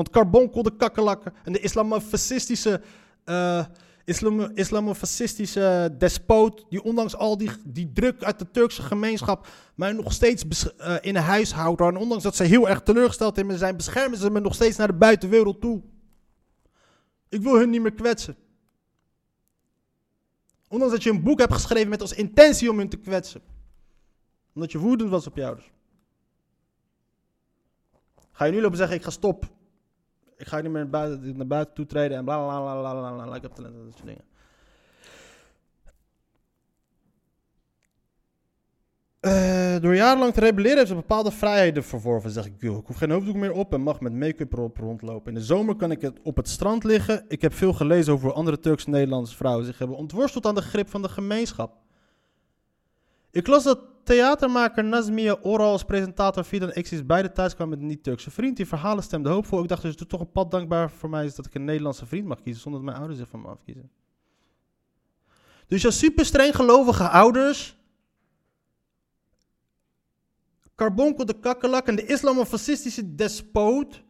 [0.00, 2.80] Want Carbonkel, de kakkerlakken en de islamofascistische,
[4.04, 10.12] islam, islamofascistische despoot, die ondanks al die, die druk uit de Turkse gemeenschap mij nog
[10.12, 11.86] steeds uh, in huis houden.
[11.86, 14.76] En ondanks dat ze heel erg teleurgesteld in me zijn, beschermen ze me nog steeds
[14.76, 15.82] naar de buitenwereld toe.
[17.28, 18.36] Ik wil hun niet meer kwetsen.
[20.68, 23.40] Ondanks dat je een boek hebt geschreven met als intentie om hun te kwetsen.
[24.54, 25.70] Omdat je woedend was op ouders.
[28.32, 29.58] Ga je nu lopen zeggen, ik ga stop.
[30.40, 33.12] Ik ga niet meer naar buiten, naar buiten toe treden en bla bla bla bla
[33.12, 33.36] bla bla.
[33.36, 34.24] Ik heb talent dat soort dingen.
[39.20, 42.62] Uh, door jarenlang te rebelleren heeft ze bepaalde vrijheden verworven, zeg ik.
[42.62, 45.32] Ik hoef geen hoofddoek meer op en mag met make-up rondlopen.
[45.32, 47.24] In de zomer kan ik op het strand liggen.
[47.28, 50.62] Ik heb veel gelezen over hoe andere Turkse Nederlandse vrouwen zich hebben ontworsteld aan de
[50.62, 51.72] grip van de gemeenschap.
[53.30, 53.78] Ik las dat
[54.10, 58.56] theatermaker Nazmia Oral als presentator via de Exis beide thuis kwam met een niet-Turkse vriend.
[58.56, 59.62] Die verhalen stemde hoopvol.
[59.62, 62.26] Ik dacht dus toch een pad dankbaar voor mij is dat ik een Nederlandse vriend
[62.26, 63.90] mag kiezen zonder dat mijn ouders zich van me afkiezen.
[65.66, 67.78] Dus als super streng gelovige ouders,
[70.74, 74.02] Carbonkel de kakkelak en de islamofascistische despoot,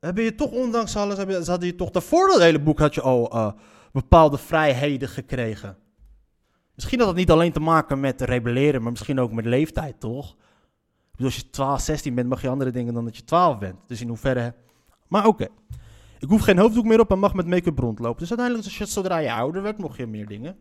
[0.00, 3.34] hebben je toch ondanks alles, hebben, je toch daarvoor dat hele boek had je al
[3.34, 3.52] uh,
[3.92, 5.87] bepaalde vrijheden gekregen.
[6.78, 10.36] Misschien had het niet alleen te maken met rebelleren, maar misschien ook met leeftijd, toch?
[11.10, 13.76] Bedoel, als je 12, 16 bent, mag je andere dingen dan dat je 12 bent.
[13.86, 14.54] Dus in hoeverre.
[15.08, 15.48] Maar oké.
[16.18, 18.18] Ik hoef geen hoofddoek meer op en mag met make-up rondlopen.
[18.18, 20.56] Dus uiteindelijk, als je, zodra je ouder werd, mocht je meer dingen.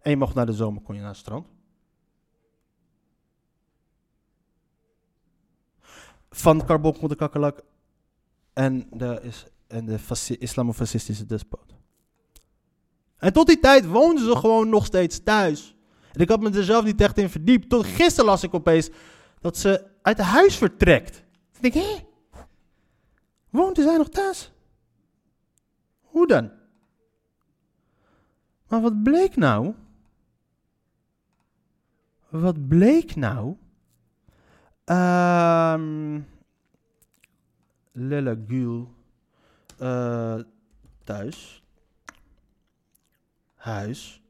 [0.00, 1.46] En je mocht naar de zomer, kon je naar het strand.
[6.30, 7.64] Van Carbon de kakkelak
[8.52, 9.98] en de, is, en de
[10.38, 11.77] islamofascistische despoot.
[13.18, 15.76] En tot die tijd woonden ze gewoon nog steeds thuis.
[16.12, 17.68] En ik had me er zelf niet echt in verdiept.
[17.68, 18.90] Tot gisteren las ik opeens
[19.40, 21.24] dat ze uit huis vertrekt.
[21.60, 22.06] Ik denk, hé?
[23.50, 24.52] Woonde zij nog thuis?
[26.00, 26.50] Hoe dan?
[28.68, 29.74] Maar wat bleek nou?
[32.28, 33.56] Wat bleek nou?
[34.84, 36.26] Um,
[37.92, 38.94] Lilla Gül
[39.80, 40.40] uh,
[41.04, 41.62] thuis
[43.58, 44.22] huis.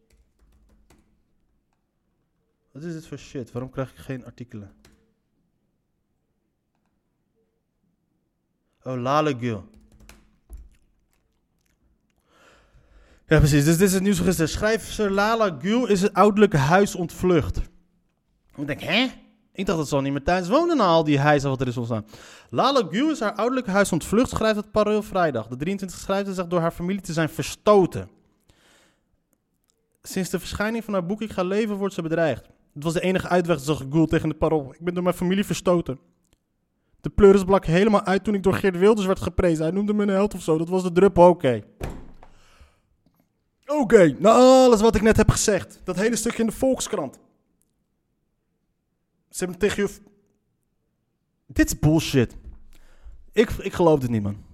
[2.73, 3.53] Wat is dit voor shit?
[3.53, 4.73] Waarom krijg ik geen artikelen?
[8.83, 9.65] Oh, Lalegul.
[13.27, 13.65] Ja, precies.
[13.65, 14.49] Dus dit is het nieuws gisteren.
[14.49, 17.61] Schrijfster Lala Gül is het ouderlijke huis ontvlucht.
[18.57, 19.07] Ik denk, hè?
[19.53, 21.67] Ik dacht dat ze al niet meer thuis wonen na al die huizen wat er
[21.67, 22.07] is ontstaan.
[22.51, 25.47] Lala Gül is haar ouderlijke huis ontvlucht, schrijft het Parool vrijdag.
[25.47, 28.09] De 23 schrijft zegt door haar familie te zijn verstoten.
[30.09, 32.47] Sinds de verschijning van haar boek Ik ga leven wordt ze bedreigd.
[32.75, 34.75] Het was de enige uitweg, zag Goel tegen de parool.
[34.75, 35.99] Ik ben door mijn familie verstoten.
[37.01, 39.63] De pleuris blak helemaal uit toen ik door Geert Wilders werd geprezen.
[39.63, 40.59] Hij noemde me een held of zo.
[40.59, 41.63] Dat was de druppel, oké.
[43.67, 45.81] Oké, na alles wat ik net heb gezegd.
[45.85, 47.19] Dat hele stukje in de Volkskrant.
[49.31, 50.01] Ze hebben tegen je...
[51.47, 52.37] Dit is bullshit.
[53.33, 54.48] Ik, ik geloof dit niet, man.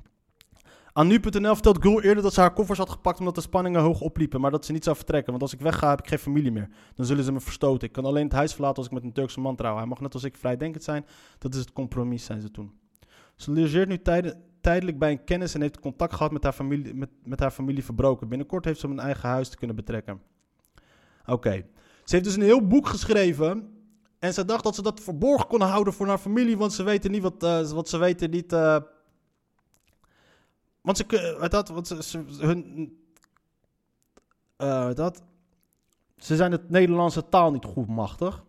[0.96, 4.00] Aan nu.nl vertelt Gul eerder dat ze haar koffers had gepakt omdat de spanningen hoog
[4.00, 5.30] opliepen, maar dat ze niet zou vertrekken.
[5.30, 6.68] Want als ik wegga, heb ik geen familie meer.
[6.94, 7.86] Dan zullen ze me verstoten.
[7.88, 9.76] Ik kan alleen het huis verlaten als ik met een Turkse man trouw.
[9.76, 11.06] Hij mag net als ik vrijdenkend zijn.
[11.38, 12.72] Dat is het compromis, zijn ze toen.
[13.36, 14.02] Ze logeert nu
[14.60, 17.84] tijdelijk bij een kennis en heeft contact gehad met haar, familie, met, met haar familie
[17.84, 18.28] verbroken.
[18.28, 20.20] Binnenkort heeft ze een eigen huis te kunnen betrekken.
[21.26, 21.64] Oké.
[22.04, 23.68] Ze heeft dus een heel boek geschreven.
[24.18, 27.10] En ze dacht dat ze dat verborgen kon houden voor haar familie, want ze weten
[27.10, 28.52] niet wat, eh, wat ze weten niet.
[28.52, 28.76] eh,
[30.84, 32.98] want ze dat, ze, hun,
[34.56, 35.22] eh, dat,
[36.16, 38.44] ze zijn het Nederlandse taal niet goed machtig.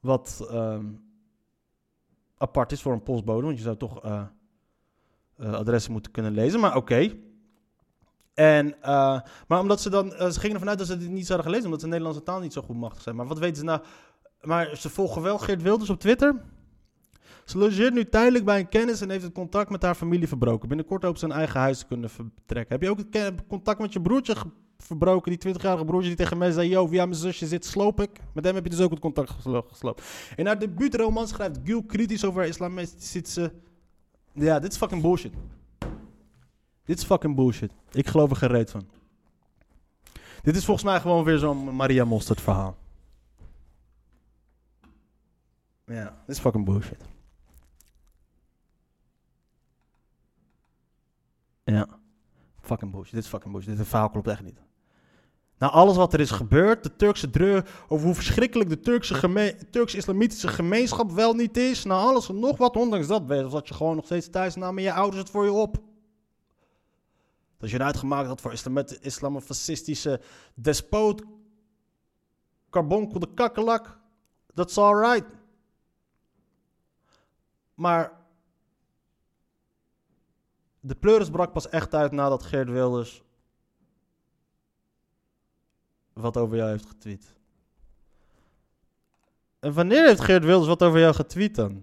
[0.00, 0.86] Wat ehm,
[2.36, 4.22] apart is voor een postbode, want je zou toch eh,
[5.36, 7.16] eh, adressen moeten kunnen lezen, maar oké.
[8.34, 8.74] En,
[9.46, 11.80] maar omdat ze dan, ze gingen ervan uit dat ze dit niet zouden gelezen, omdat
[11.80, 13.16] ze de Nederlandse taal niet zo goed machtig zijn.
[13.16, 13.82] Maar wat weten ze nou?
[14.40, 16.42] Maar ze volgen wel Geert Wilders op Twitter.
[17.50, 20.68] Ze logeert nu tijdelijk bij een kennis en heeft het contact met haar familie verbroken.
[20.68, 22.72] Binnenkort hoopt ze een eigen huis te kunnen vertrekken.
[22.72, 24.36] Heb je ook het contact met je broertje
[24.78, 25.38] verbroken?
[25.38, 28.10] Die 20-jarige broertje die tegen mij zei: Yo, via mijn zusje zit, sloop ik.
[28.32, 30.02] Met hem heb je dus ook het contact geslo- gesloopt.
[30.36, 33.52] In haar debuutroman schrijft Gil kritisch over islamistische.
[34.32, 35.32] Ja, dit is fucking bullshit.
[36.84, 37.72] Dit is fucking bullshit.
[37.92, 38.88] Ik geloof er geen reet van.
[40.42, 42.76] Dit is volgens mij gewoon weer zo'n Maria Mostert verhaal.
[45.86, 47.08] Ja, dit is fucking bullshit.
[51.70, 51.88] Ja.
[52.70, 53.14] Fucking bullshit.
[53.14, 53.76] Dit is fucking bullshit.
[53.76, 54.58] Dit verhaal klopt echt niet.
[55.58, 59.56] Na alles wat er is gebeurd, de Turkse dreur over hoe verschrikkelijk de Turkse, geme-
[59.70, 61.84] Turkse islamitische gemeenschap wel niet is.
[61.84, 64.82] Na alles en nog wat, ondanks dat, zat je gewoon nog steeds thuis en namen
[64.82, 65.76] je ouders het voor je op.
[67.58, 70.20] Dat je een uitgemaakt had voor islam- islamofascistische
[70.54, 71.22] despoot,
[72.70, 73.98] carbonkel de kakkelak,
[74.54, 75.36] that's alright.
[77.74, 78.19] Maar
[80.80, 83.22] de pleuris brak pas echt uit nadat Geert Wilders
[86.12, 87.34] wat over jou heeft getweet.
[89.58, 91.82] En wanneer heeft Geert Wilders wat over jou getweet dan?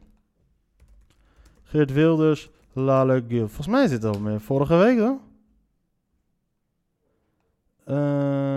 [1.63, 3.47] Geert Wilders, Lale Gil.
[3.47, 5.21] Volgens mij is dit al meer vorige week dan.
[7.83, 8.56] Eh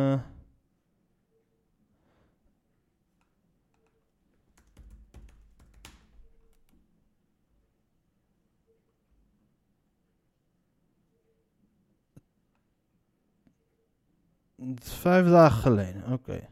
[14.80, 16.48] Vijf dagen geleden, oké.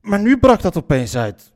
[0.00, 1.52] Maar nu brak dat opeens uit.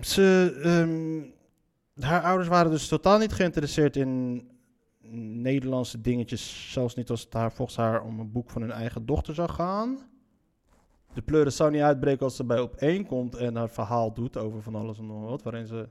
[0.00, 4.46] Ze, ehm, haar ouders waren dus totaal niet geïnteresseerd in
[5.42, 6.72] Nederlandse dingetjes.
[6.72, 9.48] Zelfs niet als het haar, volgens haar om een boek van hun eigen dochter zou
[9.50, 9.98] gaan.
[11.12, 14.36] De pleuris zou niet uitbreken als ze bij op één komt en haar verhaal doet
[14.36, 15.42] over van alles en nog wat.
[15.42, 15.88] Waarin ze.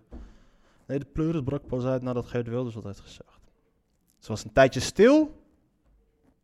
[0.88, 3.30] Nee, de pleuris brak pas uit nadat Geert Wilders wat heeft gezegd.
[4.22, 5.43] Ze was een tijdje stil.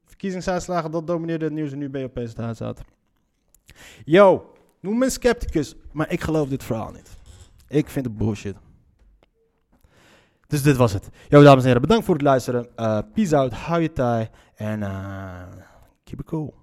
[0.06, 2.82] Verkiezingsuitslagen, dat domineerde het nieuws en nu ben je opeens huis uit.
[4.06, 7.10] Yo, noem me een scepticus, maar ik geloof dit verhaal niet.
[7.68, 8.56] Ik vind het bullshit.
[10.48, 11.10] Dus dit was het.
[11.30, 12.68] Yo, dames en heren, bedankt voor het luisteren.
[12.76, 15.42] Eh, peace out, hou je taai en eh,
[16.04, 16.54] keep it cool.